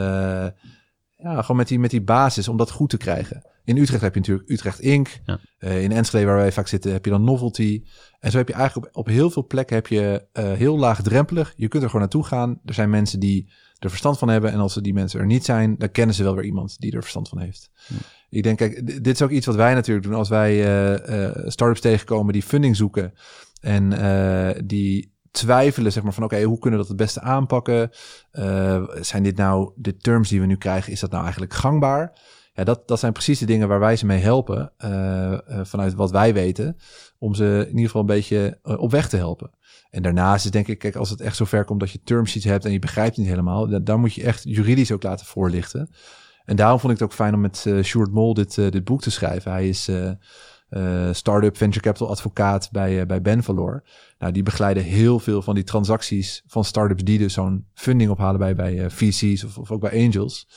[1.17, 3.49] ja, gewoon met die, met die basis om dat goed te krijgen.
[3.65, 5.19] In Utrecht heb je natuurlijk Utrecht Inc.
[5.25, 5.39] Ja.
[5.59, 7.83] Uh, in Enschede, waar wij vaak zitten, heb je dan Novelty.
[8.19, 11.53] En zo heb je eigenlijk op, op heel veel plekken heb je uh, heel laagdrempelig.
[11.55, 12.59] Je kunt er gewoon naartoe gaan.
[12.65, 14.51] Er zijn mensen die er verstand van hebben.
[14.51, 17.01] En als die mensen er niet zijn, dan kennen ze wel weer iemand die er
[17.01, 17.69] verstand van heeft.
[17.87, 17.95] Ja.
[18.29, 20.53] Ik denk, kijk, dit is ook iets wat wij natuurlijk doen als wij
[20.89, 23.13] uh, startups tegenkomen die funding zoeken.
[23.61, 23.89] En
[24.65, 27.89] die twijfelen, zeg maar, van oké, okay, hoe kunnen we dat het beste aanpakken?
[29.01, 32.13] zijn dit nou de terms die we nu krijgen, is dat nou eigenlijk gangbaar?
[32.55, 34.71] Ja, dat, dat zijn precies de dingen waar wij ze mee helpen,
[35.63, 36.77] vanuit wat wij weten,
[37.17, 39.49] om ze in ieder geval een beetje op weg te helpen.
[39.89, 42.45] En daarnaast is denk ik, kijk, als het echt zover komt dat je term sheets
[42.45, 45.89] hebt en je begrijpt niet helemaal, dan, dan moet je echt juridisch ook laten voorlichten.
[46.45, 49.01] En daarom vond ik het ook fijn om met uh, Sjoerd Mol dit, dit boek
[49.01, 49.51] te schrijven.
[49.51, 49.89] Hij is
[51.11, 53.83] startup venture capital advocaat bij, bij Benvalor.
[54.19, 58.39] Nou, die begeleiden heel veel van die transacties van startups die dus zo'n funding ophalen
[58.39, 60.47] bij, bij VC's of, of ook bij angels.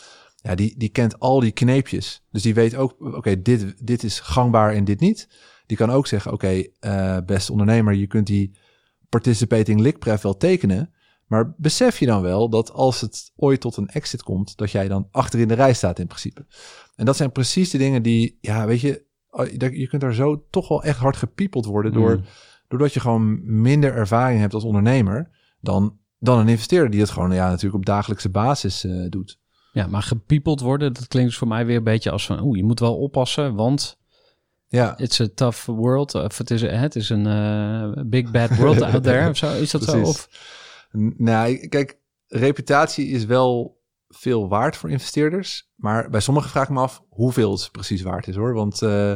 [0.49, 2.23] Ja, die, die kent al die kneepjes.
[2.31, 5.29] Dus die weet ook, oké, okay, dit, dit is gangbaar en dit niet.
[5.67, 8.59] Die kan ook zeggen, oké, okay, beste ondernemer, je kunt die
[9.09, 10.93] participating lickpref wel tekenen.
[11.27, 14.89] Maar besef je dan wel dat als het ooit tot een exit komt, dat jij
[14.89, 16.47] dan achter in de rij staat in principe.
[16.97, 19.05] En dat zijn precies de dingen die, ja, weet je,
[19.73, 22.25] je kunt er zo toch wel echt hard gepiepeld worden door, mm.
[22.69, 25.31] doordat je gewoon minder ervaring hebt als ondernemer
[25.61, 29.38] dan, dan een investeerder die het gewoon, ja, natuurlijk op dagelijkse basis uh, doet.
[29.73, 32.57] Ja, maar gepiepeld worden, dat klinkt dus voor mij weer een beetje als van, oeh,
[32.57, 33.99] je moet wel oppassen, want
[34.69, 34.99] ja.
[34.99, 36.15] It's a tough world.
[36.15, 39.29] Of het is, het is een uh, big bad world out there.
[39.29, 40.01] Of zo, is dat zo?
[40.01, 40.29] Of?
[41.17, 45.71] Nou, kijk, reputatie is wel veel waard voor investeerders.
[45.75, 48.55] Maar bij sommigen vraag ik me af hoeveel het precies waard is hoor.
[48.55, 49.13] Want uh,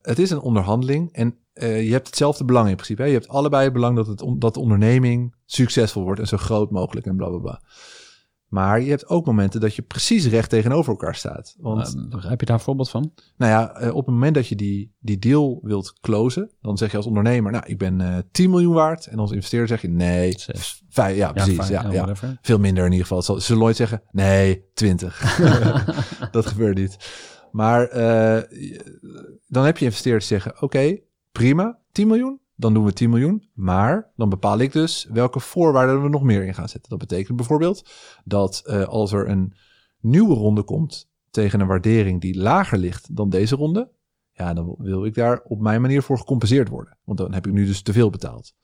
[0.00, 3.02] het is een onderhandeling en uh, je hebt hetzelfde belang in principe.
[3.02, 3.08] Hè?
[3.08, 6.70] Je hebt allebei het belang dat, het, dat de onderneming succesvol wordt en zo groot
[6.70, 7.62] mogelijk en bla bla bla.
[8.48, 11.56] Maar je hebt ook momenten dat je precies recht tegenover elkaar staat.
[11.58, 13.12] Want, uh, heb je daar een voorbeeld van?
[13.36, 16.90] Nou ja, uh, op het moment dat je die, die deal wilt closen, dan zeg
[16.90, 19.06] je als ondernemer, nou, ik ben uh, 10 miljoen waard.
[19.06, 20.34] En als investeerder zeg je, nee,
[20.88, 21.68] vijf, ja, precies.
[21.68, 23.22] Ja, ja, ja, Veel minder in ieder geval.
[23.22, 25.38] Ze zullen nooit zeggen, nee, 20.
[26.30, 26.96] dat gebeurt niet.
[27.50, 28.42] Maar uh,
[29.46, 33.48] dan heb je investeerders zeggen, oké, okay, prima, 10 miljoen dan doen we 10 miljoen.
[33.54, 36.90] Maar dan bepaal ik dus welke voorwaarden we nog meer in gaan zetten.
[36.90, 37.90] Dat betekent bijvoorbeeld
[38.24, 39.54] dat uh, als er een
[40.00, 43.90] nieuwe ronde komt tegen een waardering die lager ligt dan deze ronde,
[44.32, 46.98] ja, dan wil ik daar op mijn manier voor gecompenseerd worden.
[47.04, 48.54] Want dan heb ik nu dus te veel betaald.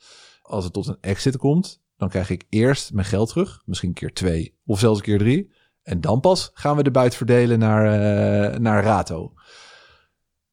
[0.43, 4.13] Als het tot een exit komt, dan krijg ik eerst mijn geld terug, misschien keer
[4.13, 5.53] twee of zelfs keer drie.
[5.83, 9.33] En dan pas gaan we de buit verdelen naar, uh, naar Rato.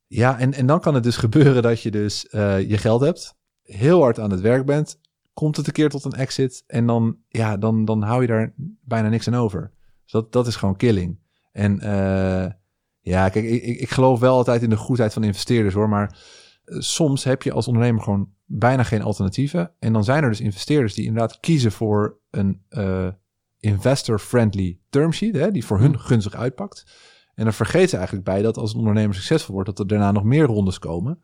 [0.10, 3.38] Ja, en, en dan kan het dus gebeuren dat je dus uh, je geld hebt,
[3.64, 5.00] heel hard aan het werk bent,
[5.34, 8.54] komt het een keer tot een exit en dan, ja, dan, dan hou je daar
[8.82, 9.72] bijna niks aan over.
[10.04, 11.20] Dus dat, dat is gewoon killing.
[11.52, 12.46] En uh,
[13.00, 16.20] ja, kijk, ik, ik geloof wel altijd in de goedheid van investeerders hoor, maar
[16.66, 19.72] uh, soms heb je als ondernemer gewoon bijna geen alternatieven.
[19.80, 22.62] En dan zijn er dus investeerders die inderdaad kiezen voor een
[23.60, 26.86] investor-friendly term sheet, hè, die voor hun gunstig uitpakt.
[27.40, 30.12] En dan vergeet ze eigenlijk bij dat als een ondernemer succesvol wordt, dat er daarna
[30.12, 31.22] nog meer rondes komen.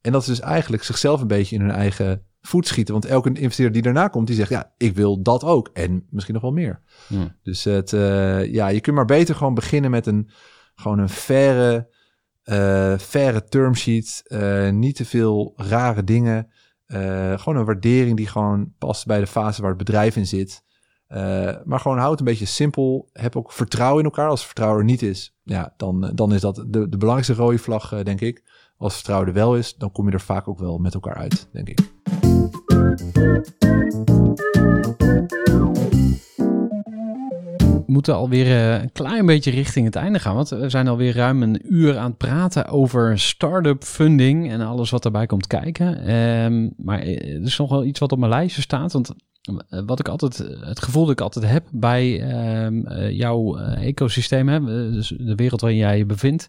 [0.00, 2.92] En dat ze dus eigenlijk zichzelf een beetje in hun eigen voet schieten.
[2.92, 5.70] Want elke investeerder die daarna komt, die zegt, ja, ik wil dat ook.
[5.72, 6.80] En misschien nog wel meer.
[7.42, 10.30] Dus het, uh, ja, je kunt maar beter gewoon beginnen met een,
[10.74, 11.88] gewoon een faire,
[12.44, 14.22] uh, faire term sheet.
[14.26, 16.50] Uh, niet te veel rare dingen.
[17.36, 20.64] gewoon een waardering die gewoon past bij de fase waar het bedrijf in zit.
[21.12, 23.08] Uh, maar gewoon houd een beetje simpel.
[23.12, 24.28] Heb ook vertrouwen in elkaar.
[24.28, 27.92] Als vertrouwen er niet is, ja, dan, dan is dat de, de belangrijkste rode vlag,
[27.92, 28.42] uh, denk ik.
[28.76, 31.48] Als vertrouwen er wel is, dan kom je er vaak ook wel met elkaar uit,
[31.52, 31.78] denk ik.
[37.86, 40.34] We moeten alweer een klein beetje richting het einde gaan.
[40.34, 44.90] Want we zijn alweer ruim een uur aan het praten over start-up funding en alles
[44.90, 46.14] wat daarbij komt kijken.
[46.14, 48.92] Um, maar er is nog wel iets wat op mijn lijstje staat.
[48.92, 49.14] Want eh,
[49.68, 54.60] wat ik altijd, het gevoel dat ik altijd heb bij uh, jouw uh, ecosysteem, hè,
[54.90, 56.48] dus de wereld waarin jij je bevindt,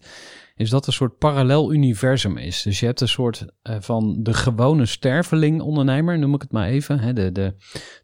[0.56, 2.62] is dat een soort parallel universum is.
[2.62, 6.98] Dus je hebt een soort van de gewone sterveling-ondernemer, noem ik het maar even.
[6.98, 7.54] Hè, de, de,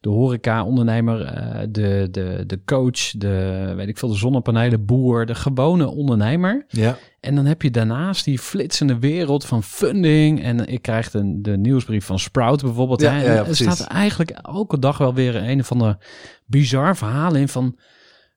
[0.01, 5.87] de horeca-ondernemer, uh, de, de, de coach, de, weet ik veel, de zonnepanelen-boer, de gewone
[5.87, 6.65] ondernemer.
[6.69, 6.99] Ja.
[7.21, 10.43] En dan heb je daarnaast die flitsende wereld van funding.
[10.43, 13.01] En ik krijg de, de nieuwsbrief van Sprout bijvoorbeeld.
[13.01, 15.99] Ja, ja, ja, er staat eigenlijk elke dag wel weer een of andere
[16.47, 17.79] bizar verhaal in van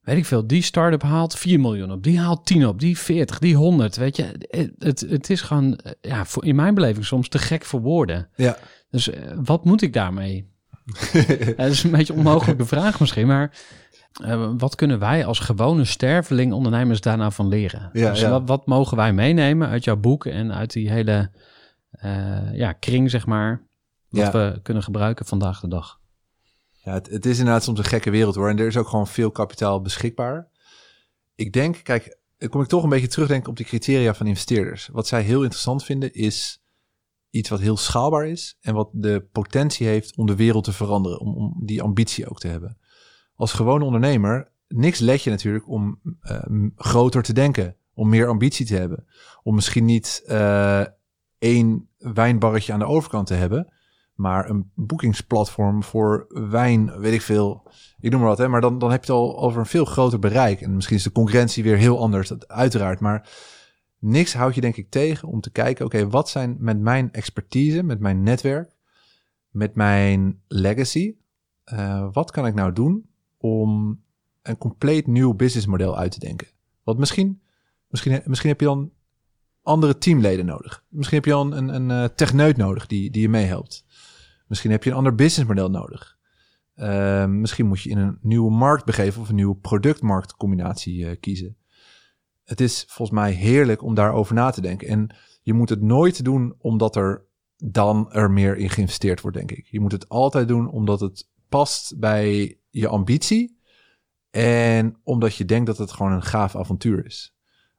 [0.01, 3.39] weet ik veel, die start-up haalt 4 miljoen op, die haalt 10 op, die 40,
[3.39, 3.95] die 100.
[3.95, 4.25] Weet je,
[4.77, 8.29] het, het, is gewoon, ja, voor, in mijn beleving soms te gek voor woorden.
[8.35, 8.57] Ja.
[8.89, 10.49] Dus eh, wat moet ik daarmee?
[11.57, 13.57] Dat is een beetje een onmogelijke vraag misschien, maar
[14.11, 17.89] eh, wat kunnen wij als gewone sterveling ondernemers daar nou van leren?
[17.93, 18.29] Ja, dus ja.
[18.29, 21.31] Wat, wat mogen wij meenemen uit jouw boek en uit die hele
[21.91, 23.61] eh, ja, kring, zeg maar,
[24.09, 24.31] wat Ja.
[24.31, 25.99] we kunnen gebruiken vandaag de dag?
[26.83, 28.49] Ja, het, het is inderdaad soms een gekke wereld hoor.
[28.49, 30.47] En er is ook gewoon veel kapitaal beschikbaar.
[31.35, 34.87] Ik denk, kijk, dan kom ik toch een beetje terugdenken op die criteria van investeerders.
[34.91, 36.61] Wat zij heel interessant vinden is
[37.29, 41.19] iets wat heel schaalbaar is en wat de potentie heeft om de wereld te veranderen,
[41.19, 42.77] om, om die ambitie ook te hebben.
[43.41, 46.43] Als gewone ondernemer, niks let je natuurlijk om eh,
[46.75, 49.05] groter te denken, om meer ambitie te hebben,
[49.43, 50.85] om misschien niet eh,
[51.37, 53.73] één wijnbarretje aan de overkant te hebben,
[54.13, 57.71] maar een boekingsplatform voor wijn, weet ik veel.
[57.99, 59.85] Ik noem maar wat, hè, maar dan, dan heb je het al over een veel
[59.85, 60.61] groter bereik.
[60.61, 62.99] En misschien is de concurrentie weer heel anders, uiteraard.
[62.99, 63.29] Maar
[63.99, 67.83] niks houdt je denk ik tegen om te kijken, oké, wat zijn met mijn expertise,
[67.83, 68.75] met mijn netwerk,
[69.49, 71.15] met mijn legacy,
[71.63, 73.09] eh, wat kan ik nou doen
[73.41, 74.01] om
[74.41, 76.47] een compleet nieuw businessmodel uit te denken?
[76.83, 77.41] Want misschien,
[77.87, 78.91] misschien, misschien heb je dan
[79.61, 80.83] andere teamleden nodig.
[80.89, 83.85] Misschien heb je dan een, een eh, techneut nodig die, die je meehelpt.
[84.47, 86.17] Misschien heb je een ander businessmodel nodig.
[86.73, 91.57] Eh, misschien moet je in een nieuwe markt begeven of een nieuwe productmarktcombinatie eh, kiezen.
[92.43, 94.87] Het is volgens mij heerlijk om daarover na te denken.
[94.87, 97.25] En je moet het nooit doen omdat er
[97.57, 99.65] dan er meer in geïnvesteerd wordt, denk ik.
[99.65, 103.59] Je moet het altijd doen omdat het past bij je ambitie
[104.29, 107.33] en omdat je denkt dat het gewoon een gaaf avontuur is.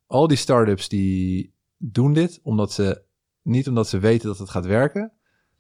[0.07, 3.03] Al die startups die doen dit omdat ze
[3.43, 5.13] niet omdat ze weten dat het gaat werken,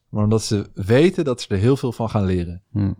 [0.08, 2.62] maar omdat ze weten dat ze er heel veel van gaan leren.
[2.70, 2.92] Hm.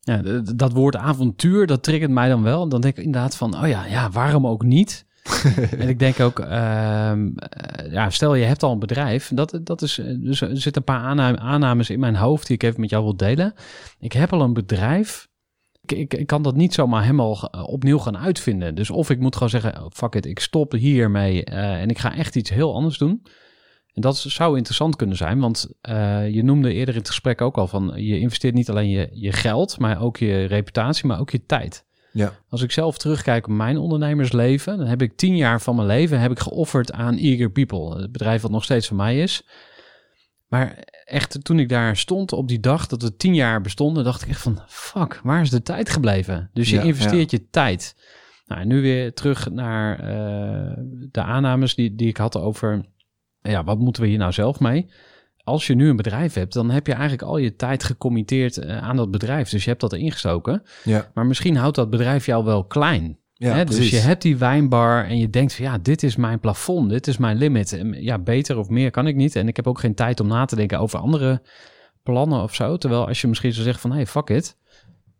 [0.00, 0.22] Ja,
[0.54, 2.68] dat woord avontuur, dat triggert mij dan wel.
[2.68, 5.06] Dan denk ik inderdaad van, oh ja, ja waarom ook niet?
[5.78, 9.30] en ik denk ook, ehm, eh, ja, stel je hebt al een bedrijf.
[9.34, 12.62] Dat, dat is, dus er zitten een paar aanname- aannames in mijn hoofd die ik
[12.62, 13.54] even met jou wil delen.
[13.98, 15.28] Ik heb al een bedrijf.
[15.82, 18.74] Ik, ik, ik kan dat niet zomaar helemaal eh, opnieuw gaan uitvinden.
[18.74, 21.98] Dus of ik moet gewoon zeggen, oh, fuck it, ik stop hiermee eh, en ik
[21.98, 23.22] ga echt iets heel anders doen.
[23.94, 27.56] En dat zou interessant kunnen zijn, want eh, je noemde eerder in het gesprek ook
[27.56, 31.30] al van je investeert niet alleen je, je geld, maar ook je reputatie, maar ook
[31.30, 31.84] je tijd.
[32.12, 35.86] Ja, Als ik zelf terugkijk op mijn ondernemersleven, dan heb ik tien jaar van mijn
[35.86, 39.42] leven heb ik geofferd aan Eager People, het bedrijf wat nog steeds van mij is.
[40.50, 44.22] Maar echt, toen ik daar stond op die dag dat we tien jaar bestonden, dacht
[44.22, 46.50] ik echt van, fuck, waar is de tijd gebleven?
[46.52, 47.96] Dus je Ja, investeert je tijd.
[48.46, 50.76] Nou, en nu weer terug naar eh,
[51.10, 52.84] de aannames die, die ik had over,
[53.40, 54.90] ja, wat moeten we hier nou zelf mee?
[55.44, 58.82] Als je nu een bedrijf hebt, dan heb je eigenlijk al je tijd gecommitteerd eh,
[58.82, 59.48] aan dat bedrijf.
[59.48, 60.62] Dus je hebt dat ingestoken.
[60.84, 63.18] ja, Maar misschien houdt dat bedrijf jou wel klein.
[63.48, 63.64] Ja hè?
[63.64, 67.06] Dus je hebt die wijnbar en je denkt van ja, dit is mijn plafond, dit
[67.06, 67.72] is mijn limit.
[67.72, 69.36] En ja, beter of meer kan ik niet.
[69.36, 71.42] En ik heb ook geen tijd om na te denken over andere
[72.02, 72.76] plannen of zo.
[72.76, 74.58] Terwijl als je misschien zou zeggen van hey, fuck it.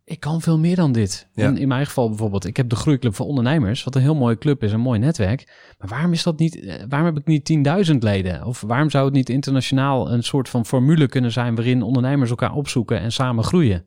[0.03, 1.29] Ik kan veel meer dan dit.
[1.33, 1.47] Ja.
[1.47, 4.37] In, in mijn geval bijvoorbeeld, ik heb de Groeiclub voor Ondernemers, wat een heel mooie
[4.37, 5.73] club is, een mooi netwerk.
[5.77, 8.45] Maar waarom is dat niet, eh, waarom heb ik niet 10.000 leden?
[8.45, 12.53] Of waarom zou het niet internationaal een soort van formule kunnen zijn waarin ondernemers elkaar
[12.53, 13.85] opzoeken en samen groeien?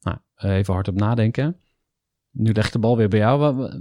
[0.00, 1.56] Nou, even hard op nadenken.
[2.34, 3.38] Nu leg ik de bal weer bij jou.
[3.38, 3.80] Wat,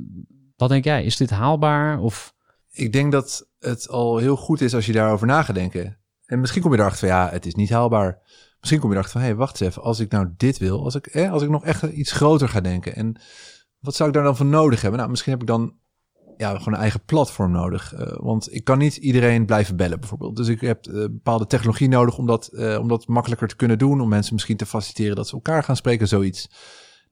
[0.56, 1.04] wat denk jij?
[1.04, 1.99] Is dit haalbaar?
[1.99, 2.34] Of
[2.72, 5.97] Ik denk dat het al heel goed is als je daarover na gaat denken.
[6.26, 8.22] En misschien kom je erachter van ja, het is niet haalbaar.
[8.60, 9.84] Misschien kom je erachter van hé, hey, wacht eens even.
[9.84, 12.95] Als ik nou dit wil, als ik, als ik nog echt iets groter ga denken.
[12.95, 13.22] En
[13.80, 14.99] wat zou ik daar dan voor nodig hebben?
[14.99, 15.76] Nou, misschien heb ik dan
[16.38, 17.93] ja, gewoon een eigen platform nodig.
[17.93, 20.36] Eh, want ik kan niet iedereen blijven bellen bijvoorbeeld.
[20.36, 23.78] Dus ik heb eh, bepaalde technologie nodig om dat, eh, om dat makkelijker te kunnen
[23.78, 24.01] doen.
[24.01, 26.49] Om mensen misschien te faciliteren dat ze elkaar gaan spreken, zoiets.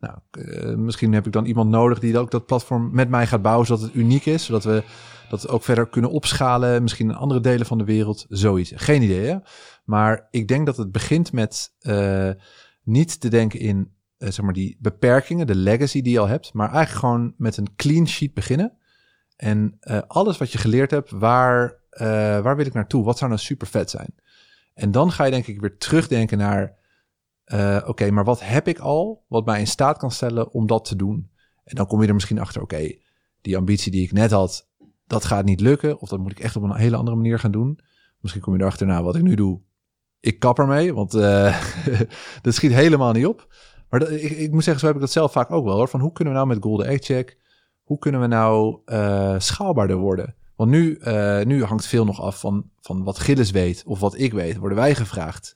[0.02, 3.42] Nou, eh, misschien heb ik dan iemand nodig die ook dat platform met mij gaat
[3.42, 4.46] bouwen, zodat het uniek is.
[4.46, 4.84] Zodat we
[5.30, 8.72] dat ook verder kunnen opschalen, misschien in andere delen van de wereld, zoiets.
[8.76, 9.38] Geen idee, hè?
[9.86, 12.30] Maar ik denk dat het begint met eh,
[12.84, 16.54] niet te denken in, eh, zeg maar, die beperkingen, de legacy die je al hebt,
[16.54, 18.78] maar eigenlijk gewoon met een clean sheet beginnen.
[19.36, 21.80] En alles wat je geleerd hebt, waar,
[22.44, 23.04] waar wil ik naartoe?
[23.04, 24.16] Wat zou nou super vet zijn?
[24.74, 26.76] En dan ga je denk ik weer terugdenken naar,
[27.52, 30.86] eh, oké, maar wat heb ik al wat mij in staat kan stellen om dat
[30.86, 31.30] te doen?
[31.64, 32.96] En dan kom je er misschien achter, oké,
[33.42, 34.70] die ambitie die ik net had,
[35.08, 36.00] dat gaat niet lukken.
[36.00, 37.80] Of dat moet ik echt op een hele andere manier gaan doen.
[38.20, 39.62] Misschien kom je erachter, nou, wat ik nu doe,
[40.20, 41.62] ik kap ermee, want eh,
[42.42, 43.54] dat schiet helemaal niet op.
[43.90, 45.88] Maar dat, ik, moet zeggen, zo heb ik dat zelf vaak ook wel hoor.
[45.88, 47.38] Van hoe kunnen we nou met Golden Egg Check,
[47.84, 50.36] hoe kunnen we nou eh, schaalbaarder worden?
[50.56, 51.00] Want nu,
[51.44, 54.78] nu hangt veel nog af van, van wat Gilles weet of wat ik weet, worden
[54.78, 55.56] wij gevraagd.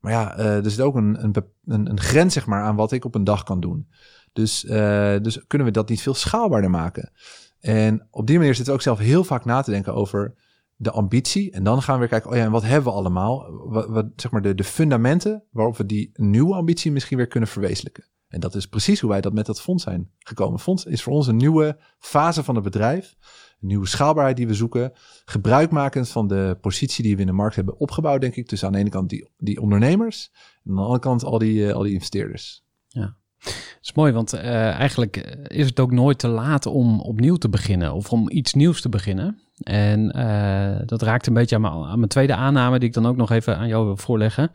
[0.00, 1.34] Maar ja, eh, er zit ook een, een,
[1.64, 3.88] een, een grens zeg maar, aan wat ik op een dag kan doen.
[4.32, 7.12] Dus, uh, dus kunnen we dat niet veel schaalbaarder maken?
[7.60, 10.34] En op die manier zitten we ook zelf heel vaak na te denken over
[10.76, 11.50] de ambitie.
[11.50, 13.50] En dan gaan we weer kijken, oh ja, en wat hebben we allemaal?
[13.68, 17.48] Wat, wat, zeg maar de, de fundamenten waarop we die nieuwe ambitie misschien weer kunnen
[17.48, 18.04] verwezenlijken.
[18.28, 20.60] En dat is precies hoe wij dat met dat fonds zijn gekomen.
[20.60, 23.16] Fonds is voor ons een nieuwe fase van het bedrijf.
[23.60, 24.92] Een nieuwe schaalbaarheid die we zoeken.
[25.24, 28.48] Gebruikmakend van de positie die we in de markt hebben opgebouwd, denk ik.
[28.48, 30.30] Dus aan de ene kant die, die ondernemers.
[30.64, 32.64] En aan de andere kant al die, uh, al die investeerders.
[32.88, 33.16] Ja.
[33.44, 37.48] Dat is mooi, want uh, eigenlijk is het ook nooit te laat om opnieuw te
[37.48, 39.40] beginnen of om iets nieuws te beginnen.
[39.62, 43.06] En uh, dat raakt een beetje aan mijn, aan mijn, tweede aanname, die ik dan
[43.06, 44.50] ook nog even aan jou wil voorleggen.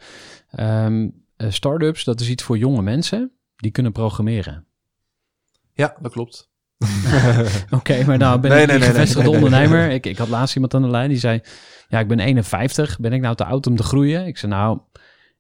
[0.60, 4.66] Um, startups, dat is iets voor jonge mensen die kunnen programmeren.
[5.74, 6.49] Ja, dat klopt.
[7.80, 9.89] Oké, maar nou ben nee, ik een gevestigde ondernemer.
[9.89, 11.41] Ik, ik had laatst iemand aan de lijn die zei...
[11.88, 12.99] Ja, ik ben 51.
[12.99, 14.26] Ben ik nou te oud om te groeien?
[14.26, 14.80] Ik zei nou,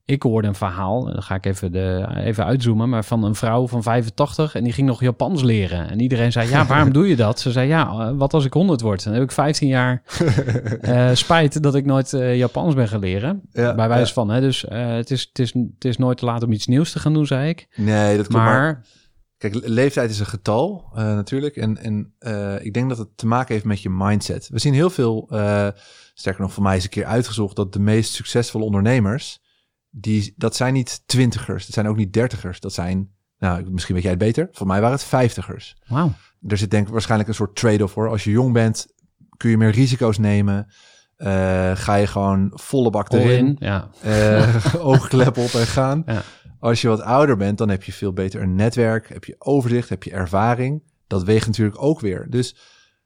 [0.05, 3.67] ik hoorde een verhaal, dan ga ik even, de, even uitzoomen, maar van een vrouw
[3.67, 5.89] van 85 en die ging nog Japans leren.
[5.89, 7.39] En iedereen zei, ja, waarom doe je dat?
[7.39, 9.03] Ze zei, ja, eh, wat als ik 100 word?
[9.03, 10.01] Dan heb ik 15 jaar
[10.81, 13.41] uh, spijt dat ik nooit uh, Japans ben gaan leren.
[13.51, 14.41] Ja, bij wijze van, hè.
[14.41, 16.99] Dus uh, het, is, het, is, het is nooit te laat om iets nieuws te
[16.99, 17.67] gaan doen, zei ik.
[17.75, 18.43] Nee, dat klopt.
[18.43, 18.81] Maar,
[19.37, 21.55] Kijk, leeftijd is een getal natuurlijk.
[21.55, 22.13] En, en
[22.61, 24.49] ik denk dat het te maken heeft met je mindset.
[24.49, 25.27] We zien heel veel,
[26.13, 29.43] sterker nog, voor mij is een keer uitgezocht dat de meest succesvolle ondernemers
[29.97, 32.59] die, dat zijn niet twintigers, dat zijn ook niet dertigers.
[32.59, 34.49] Dat zijn, nou, misschien weet jij het beter.
[34.51, 35.75] Voor mij waren het vijftigers.
[35.87, 36.13] Wauw.
[36.47, 38.09] Er zit denk ik waarschijnlijk een soort trade-off voor.
[38.09, 38.87] Als je jong bent,
[39.37, 40.67] kun je meer risico's nemen.
[41.73, 43.55] Ga je gewoon volle bak erin.
[43.59, 43.89] ja.
[44.79, 46.03] Oogklep op en gaan.
[46.05, 46.21] Ja.
[46.65, 49.09] Als je wat ouder bent, dan heb je veel beter een netwerk.
[49.09, 50.83] Heb je overzicht, heb je ervaring.
[51.07, 52.27] Dat weegt natuurlijk ook weer.
[52.29, 52.55] Dus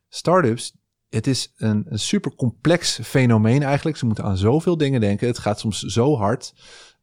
[0.10, 0.74] startups,
[1.10, 3.98] het is een, super complex fenomeen eigenlijk.
[3.98, 5.28] Ze moeten aan zoveel dingen denken.
[5.28, 6.54] Het gaat soms zo hard.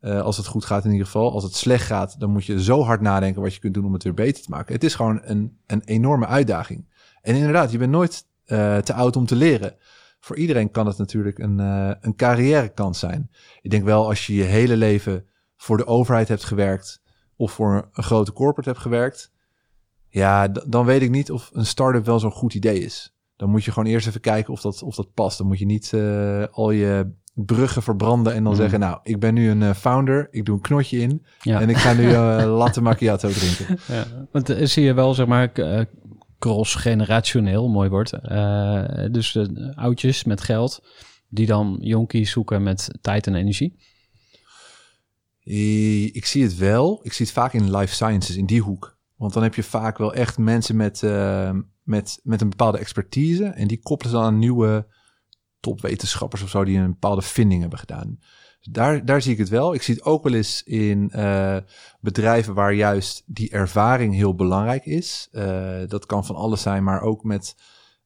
[0.01, 1.33] Uh, als het goed gaat in ieder geval.
[1.33, 3.93] Als het slecht gaat, dan moet je zo hard nadenken wat je kunt doen om
[3.93, 4.75] het weer beter te maken.
[4.75, 6.93] Het is gewoon een, een enorme uitdaging.
[7.23, 9.77] En inderdaad, je bent nooit uh, te oud om te leren.
[10.21, 13.31] Voor iedereen kan het natuurlijk een, uh, een carrièrekans zijn.
[13.61, 15.27] Ik denk wel als je je hele leven
[15.57, 17.03] voor de overheid hebt gewerkt
[17.37, 19.33] of voor een grote corporate hebt gewerkt.
[20.09, 23.65] Ja, dan weet ik niet of een start-up wel zo'n goed idee is dan moet
[23.65, 25.39] je gewoon eerst even kijken of dat, of dat past.
[25.39, 28.59] Dan moet je niet uh, al je bruggen verbranden en dan mm.
[28.59, 31.61] zeggen, nou, ik ben nu een uh, founder, ik doe een knotje in ja.
[31.61, 33.79] en ik ga nu uh, latte macchiato drinken.
[33.89, 35.53] Ja, want zie je wel, zeg maar,
[36.39, 38.11] cross-generationeel, mooi woord.
[39.13, 39.39] dus
[39.75, 40.83] oudjes met geld,
[41.29, 43.77] die dan jonkies zoeken met tijd en energie.
[46.15, 47.01] Ik zie het wel.
[47.03, 48.99] Ik zie het vaak in life sciences, in die hoek.
[49.17, 51.03] Want dan heb je vaak wel echt mensen met
[51.87, 53.45] met, met een bepaalde expertise.
[53.45, 54.87] En die koppelen ze dan aan nieuwe
[55.61, 58.19] topwetenschappers of zo die een bepaalde vinding hebben gedaan.
[58.59, 59.75] Dus daar, daar zie ik het wel.
[59.75, 61.57] Ik zie het ook wel eens in uh,
[62.01, 65.29] bedrijven waar juist die ervaring heel belangrijk is.
[65.87, 67.55] Dat kan van alles zijn, maar ook met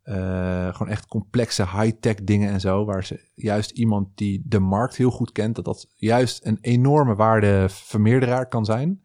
[0.04, 2.84] uh, gewoon echt complexe high-tech dingen en zo.
[2.84, 7.14] Waar ze juist iemand die de markt heel goed kent, dat dat juist een enorme
[7.14, 9.02] waardevermeerderaar kan zijn.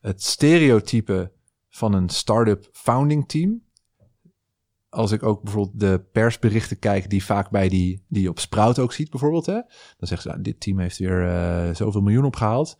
[0.00, 1.32] Het stereotype
[1.68, 3.62] van een start-up founding team
[4.92, 8.78] als ik ook bijvoorbeeld de persberichten kijk, die vaak bij die, die je op Sprout
[8.78, 12.24] ook ziet, bijvoorbeeld, hè, dan zeggen ze, nou, dit team heeft weer uh, zoveel miljoen
[12.24, 12.78] opgehaald.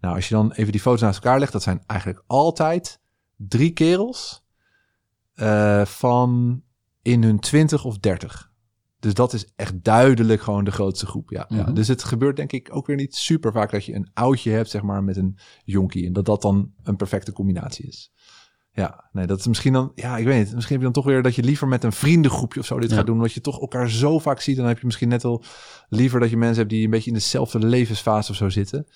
[0.00, 3.00] Nou, als je dan even die foto's naast elkaar legt, dat zijn eigenlijk altijd
[3.36, 4.44] drie kerels
[5.34, 6.62] uh, van
[7.02, 8.50] in hun twintig of dertig.
[8.98, 11.30] Dus dat is echt duidelijk gewoon de grootste groep.
[11.30, 11.62] Ja, ja.
[11.62, 11.74] Mhm.
[11.74, 14.70] Dus het gebeurt denk ik ook weer niet super vaak dat je een oudje hebt,
[14.70, 16.06] zeg maar, met een jonkie.
[16.06, 18.12] En dat dat dan een perfecte combinatie is.
[18.72, 20.54] Ja, nee, dat is misschien dan, ja, ik weet niet.
[20.54, 22.92] Misschien heb je dan toch weer dat je liever met een vriendengroepje of zo dit
[22.92, 23.16] gaat doen.
[23.16, 24.56] Omdat je toch elkaar zo vaak ziet.
[24.56, 25.44] Dan heb je misschien net wel
[25.88, 28.86] liever dat je mensen hebt die een beetje in dezelfde levensfase of zo zitten.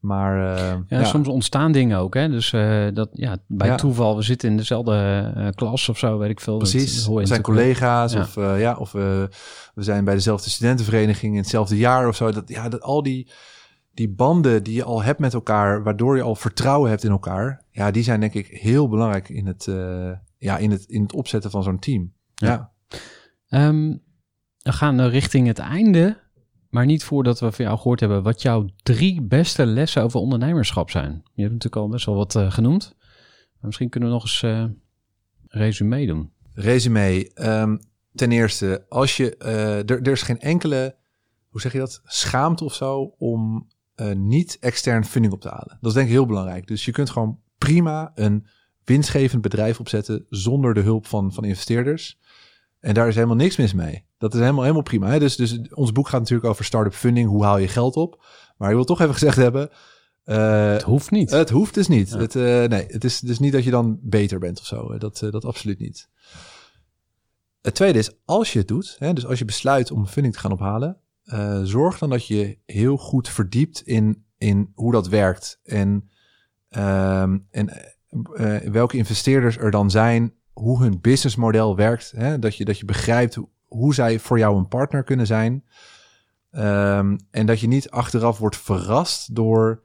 [0.00, 2.14] Maar uh, ja, soms ontstaan dingen ook.
[2.14, 2.28] Hè?
[2.28, 6.30] Dus uh, dat ja, bij toeval, we zitten in dezelfde uh, klas of zo, weet
[6.30, 6.56] ik veel.
[6.56, 7.06] Precies.
[7.06, 8.20] we zijn collega's ja.
[8.20, 9.28] of ja, of we
[9.74, 12.32] zijn bij dezelfde studentenvereniging in hetzelfde jaar of zo.
[12.32, 13.30] Dat ja, dat al die
[13.94, 17.64] die banden die je al hebt met elkaar, waardoor je al vertrouwen hebt in elkaar,
[17.70, 19.68] ja, die zijn denk ik heel belangrijk in het,
[20.38, 22.12] ja, in het, in het opzetten van zo'n team.
[22.34, 22.72] Ja.
[23.48, 23.68] ja.
[23.68, 24.02] Um,
[24.66, 26.16] we gaan richting het einde,
[26.70, 30.90] maar niet voordat we van jou gehoord hebben wat jouw drie beste lessen over ondernemerschap
[30.90, 31.22] zijn.
[31.32, 34.42] Je hebt natuurlijk al best wel wat uh, genoemd, maar misschien kunnen we nog eens
[34.42, 34.64] uh,
[35.46, 36.32] resume doen.
[36.52, 37.30] Resume.
[37.34, 37.80] Um,
[38.14, 40.96] ten eerste, als je, er, er is geen enkele,
[41.48, 43.68] hoe zeg je dat, schaamte of zo om
[44.14, 45.78] niet extern funding op te halen.
[45.80, 46.66] Dat is denk ik heel belangrijk.
[46.66, 48.46] Dus je kunt gewoon prima een
[48.84, 52.18] winstgevend bedrijf opzetten zonder de hulp van, van investeerders.
[52.86, 54.04] En daar is helemaal niks mis mee.
[54.18, 55.08] Dat is helemaal, helemaal prima.
[55.08, 55.18] Hè?
[55.18, 57.28] Dus, dus ons boek gaat natuurlijk over start-up funding.
[57.28, 58.24] Hoe haal je geld op?
[58.56, 59.70] Maar ik wil toch even gezegd hebben.
[60.24, 61.30] Eh, Het hoeft niet.
[61.30, 62.10] het hoeft dus niet.
[62.10, 62.18] Ja.
[62.18, 64.98] Het, eh, nee, het is dus niet dat je dan beter bent of zo.
[64.98, 66.08] Dat, eh, dat absoluut niet.
[67.60, 70.40] Het tweede is, als je het doet, hè, dus als je besluit om funding te
[70.40, 71.00] gaan ophalen,
[71.62, 75.60] zorg dan dat je heel goed verdiept in, in hoe dat werkt.
[75.64, 76.10] En,
[76.68, 77.92] ehm, en
[78.72, 82.12] welke investeerders er dan zijn, hoe hun businessmodel werkt.
[82.16, 85.64] Hè, dat, je, dat je begrijpt hoe, zij voor jou een partner kunnen zijn.
[86.50, 89.82] Ehm, en dat je niet achteraf wordt verrast door,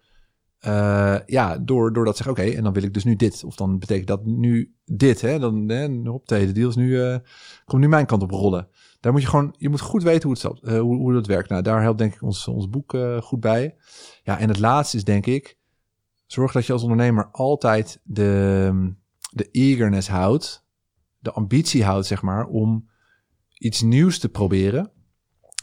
[0.60, 3.44] eh, ja, door, door dat zeggen, oké, en dan wil ik dus nu dit.
[3.44, 5.22] Of dan betekent dat nu dit.
[5.22, 5.40] Hè?
[5.40, 7.18] Dan, hop, de deal is nu, eh,
[7.66, 8.68] komt nu mijn kant op rollen.
[9.00, 11.50] Daar moet je gewoon, je moet goed weten hoe het, eh, hoe, hoe dat werkt.
[11.50, 13.76] Nou, daar helpt denk ik ons, ons boek goed bij.
[14.24, 15.58] Ja, en het laatste is denk ik,
[16.26, 18.94] zorg dat je als ondernemer altijd de,
[19.32, 20.61] de eagerness houdt,
[21.22, 22.90] de ambitie houdt, zeg maar, om
[23.58, 24.92] iets nieuws te proberen.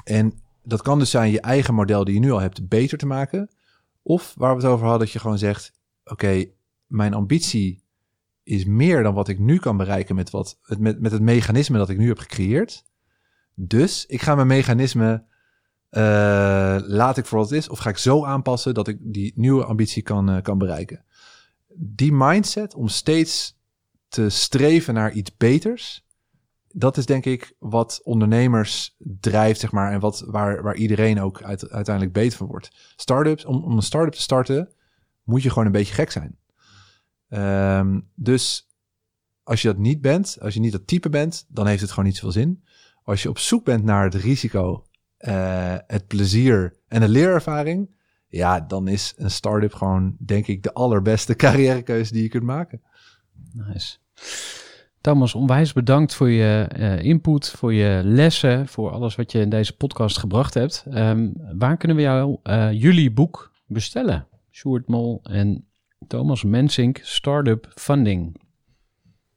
[0.04, 0.32] En
[0.62, 3.50] dat kan dus zijn je eigen model die je nu al hebt beter te maken.
[4.02, 5.72] Of waar we het over hadden, dat je gewoon zegt:
[6.04, 6.44] Oké,
[6.86, 7.82] mijn ambitie
[8.42, 11.88] is meer dan wat ik nu kan bereiken met, wat, met, met het mechanisme dat
[11.88, 12.84] ik nu heb gecreëerd.
[13.54, 15.24] Dus ik ga mijn mechanisme,
[15.88, 16.02] eh,
[16.80, 19.64] laat ik voor wat het is, of ga ik zo aanpassen dat ik die nieuwe
[19.64, 21.04] ambitie kan, eh, kan bereiken.
[21.74, 23.57] Die mindset om steeds
[24.08, 26.06] te streven naar iets beters,
[26.72, 31.42] dat is denk ik wat ondernemers drijft, zeg maar, en wat, waar, waar iedereen ook
[31.42, 32.92] uit, uiteindelijk beter van wordt.
[32.96, 34.72] Startups, om, om een start-up te starten,
[35.22, 36.38] moet je gewoon een beetje gek zijn.
[37.28, 38.68] Ehm, dus
[39.42, 42.04] als je dat niet bent, als je niet dat type bent, dan heeft het gewoon
[42.04, 42.64] niet zoveel zin.
[43.02, 44.86] Als je op zoek bent naar het risico,
[45.16, 47.90] eh, het plezier en de leerervaring,
[48.28, 52.82] ja, dan is een start-up gewoon, denk ik, de allerbeste carrièrekeuze die je kunt maken.
[53.52, 53.96] Nice.
[55.00, 59.48] Thomas, onwijs bedankt voor je eh, input, voor je lessen, voor alles wat je in
[59.48, 60.84] deze podcast gebracht hebt.
[60.90, 64.26] Ehm, waar kunnen we jou, eh, jullie boek bestellen?
[64.50, 65.66] Sjoerd Mol en
[66.06, 68.40] Thomas Mensink, Startup Funding.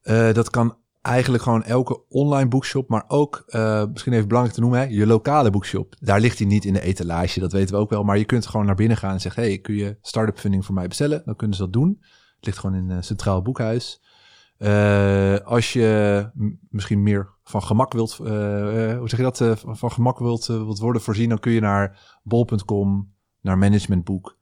[0.01, 3.43] Eh, dat kan eigenlijk gewoon elke online boekshop, maar ook,
[3.91, 5.95] misschien even belangrijk te noemen, je lokale boekshop.
[5.99, 8.03] Daar ligt hij niet in de etalage, dat weten we ook wel.
[8.03, 10.75] Maar je kunt gewoon naar binnen gaan en zeggen, hey, kun je start-up funding voor
[10.75, 11.21] mij bestellen?
[11.25, 12.01] Dan kunnen ze dat doen.
[12.41, 14.01] Het ligt gewoon in een centraal boekhuis.
[14.57, 16.29] Eh, als je
[16.69, 20.49] misschien meer van gemak wilt, eh, eh, hoe zeg je dat, eh, van gemak wilt,
[20.49, 24.37] eh, wilt worden voorzien, dan kun je naar bol.com, naar Managementboek,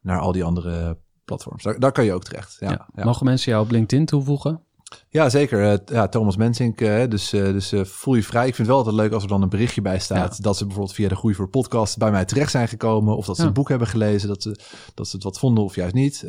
[0.00, 1.62] naar al die andere platforms.
[1.62, 2.56] Daar, daar kan je ook terecht.
[2.60, 2.88] Ja, Ja.
[2.94, 3.04] ja.
[3.04, 4.62] Mogen mensen jou op LinkedIn toevoegen?
[5.08, 5.70] Ja, zeker.
[5.72, 6.80] Eh, ja, Thomas Mensink.
[6.80, 8.46] eh, dus eh, dus voel je vrij.
[8.46, 10.42] Ik vind het wel altijd leuk als er dan een berichtje bij staat.
[10.42, 13.16] Dat ze bijvoorbeeld via de Groei voor Podcast bij mij terecht zijn gekomen.
[13.16, 13.48] Of dat ze Ja.
[13.48, 14.28] het boek hebben gelezen.
[14.28, 14.58] Dat ze,
[14.94, 16.24] dat ze het wat vonden of juist niet.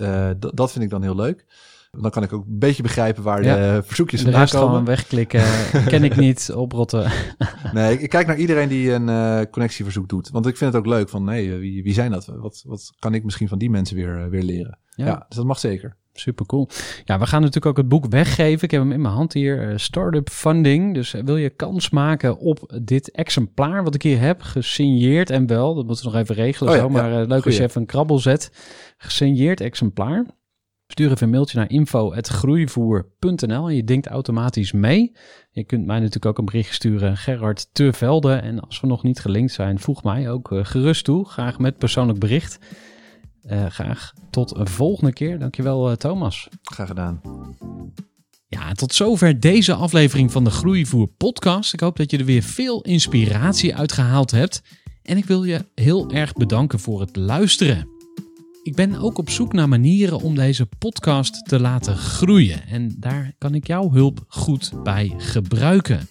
[0.53, 1.45] Dat vind ik dan heel leuk.
[1.99, 3.55] Dan kan ik ook een beetje begrijpen waar Ja.
[3.55, 4.85] de verzoekjes vandaan rest gewoon komen.
[4.85, 5.43] wegklikken.
[5.87, 7.11] Ken ik niet, oprotten.
[7.73, 10.29] Nee, ik, ik kijk naar iedereen die een eh, connectieverzoek doet.
[10.29, 12.25] Want ik vind het ook leuk van, nee, wie, wie zijn dat?
[12.25, 14.77] Wat, wat kan ik misschien van die mensen weer, eh, weer leren?
[14.95, 15.05] Ja.
[15.05, 15.25] Ja.
[15.27, 15.95] dus dat mag zeker.
[16.13, 16.67] Super cool.
[17.05, 18.63] Ja, we gaan natuurlijk ook het boek weggeven.
[18.63, 19.69] Ik heb hem in mijn hand hier.
[19.69, 20.93] eh, Startup Funding.
[20.93, 25.47] Dus eh, wil je kans maken op dit exemplaar wat ik hier heb, gesigneerd en
[25.47, 25.75] wel.
[25.75, 26.69] Dat moeten we nog even regelen.
[26.71, 27.21] Oh ja, zo, maar ja.
[27.21, 28.51] eh, leuk als je even een krabbel zet.
[28.97, 30.25] Gesigneerd exemplaar.
[30.91, 35.11] Stuur even een mailtje naar info.groeivoer.nl en je denkt automatisch mee.
[35.51, 38.33] Je kunt mij natuurlijk ook een bericht sturen, Gerard te Velde.
[38.33, 41.25] En als we nog niet gelinkt zijn, voeg mij ook eh, gerust toe.
[41.25, 42.59] Graag met persoonlijk bericht.
[43.41, 45.39] Eh, graag tot een volgende keer.
[45.39, 46.47] Dankjewel eh, Thomas.
[46.61, 47.21] Graag gedaan.
[48.47, 51.73] Ja, tot zover deze aflevering van de Groeivoer podcast.
[51.73, 54.61] Ik hoop dat je er weer veel inspiratie uit gehaald hebt.
[55.03, 57.90] En ik wil je heel erg bedanken voor het luisteren.
[58.63, 62.67] Ik ben ook op zoek naar manieren om deze podcast te laten groeien.
[62.67, 66.07] En daar kan ik jouw hulp goed bij gebruiken.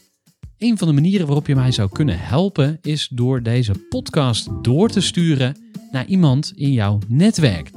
[0.59, 4.89] Een van de manieren waarop je mij zou kunnen helpen is door deze podcast door
[4.89, 5.57] te sturen
[5.91, 7.71] naar iemand in jouw netwerk.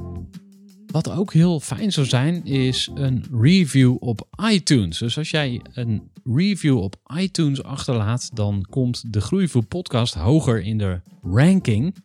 [0.88, 4.98] Wat ook heel fijn zou zijn, is een review op iTunes.
[4.98, 10.78] Dus als jij een review op iTunes achterlaat, dan komt de Groeivoer podcast hoger in
[10.78, 11.96] de ranking.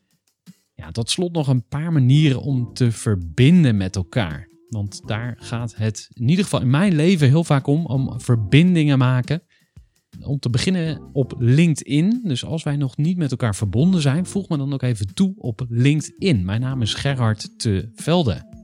[0.80, 4.48] Ja, tot slot nog een paar manieren om te verbinden met elkaar.
[4.68, 8.98] Want daar gaat het in ieder geval in mijn leven heel vaak om, om verbindingen
[8.98, 9.42] maken.
[10.22, 12.20] Om te beginnen op LinkedIn.
[12.24, 15.34] Dus als wij nog niet met elkaar verbonden zijn, voeg me dan ook even toe
[15.36, 16.44] op LinkedIn.
[16.44, 18.56] Mijn naam is Gerhard te Velde.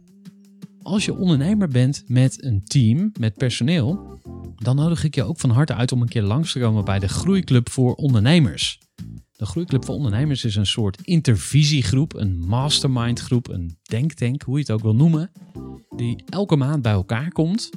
[0.82, 4.20] Als je ondernemer bent met een team, met personeel,
[4.56, 6.98] dan nodig ik je ook van harte uit om een keer langs te komen bij
[6.98, 8.78] de Groeiclub voor Ondernemers.
[9.36, 14.70] De Groeiclub voor Ondernemers is een soort intervisiegroep, een mastermindgroep, een denktank, hoe je het
[14.70, 15.30] ook wil noemen,
[15.96, 17.70] die elke maand bij elkaar komt.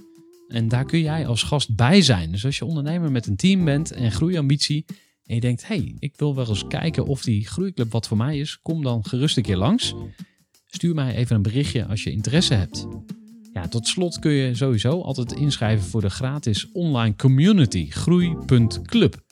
[0.48, 2.32] En daar kun jij als gast bij zijn.
[2.32, 4.86] Dus als je ondernemer met een team bent en groeiambitie
[5.24, 8.40] en je denkt, hey, ik wil wel eens kijken of die Groeiclub wat voor mij
[8.40, 9.94] is, kom dan gerust een keer langs.
[10.66, 12.88] Stuur mij even een berichtje als je interesse hebt.
[13.54, 19.26] Ja, tot slot kun je sowieso altijd inschrijven voor de gratis online community groei.club.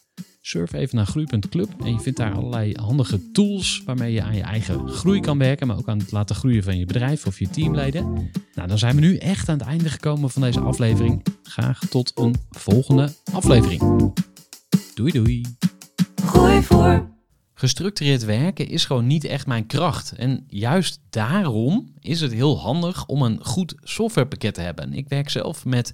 [0.48, 4.42] Surf even naar groei.club en je vindt daar allerlei handige tools waarmee je aan je
[4.42, 7.50] eigen groei kan werken, maar ook aan het laten groeien van je bedrijf of je
[7.50, 8.32] teamleden.
[8.56, 11.26] Nou, dan zijn we nu echt aan het einde gekomen van deze aflevering.
[11.44, 14.14] Graag tot een volgende aflevering.
[14.94, 15.46] Doei doei.
[16.26, 17.10] Gooi voor.
[17.54, 20.12] Gestructureerd werken is gewoon niet echt mijn kracht.
[20.12, 24.94] En juist daarom is het heel handig om een goed softwarepakket te hebben.
[24.94, 25.94] Ik werk zelf met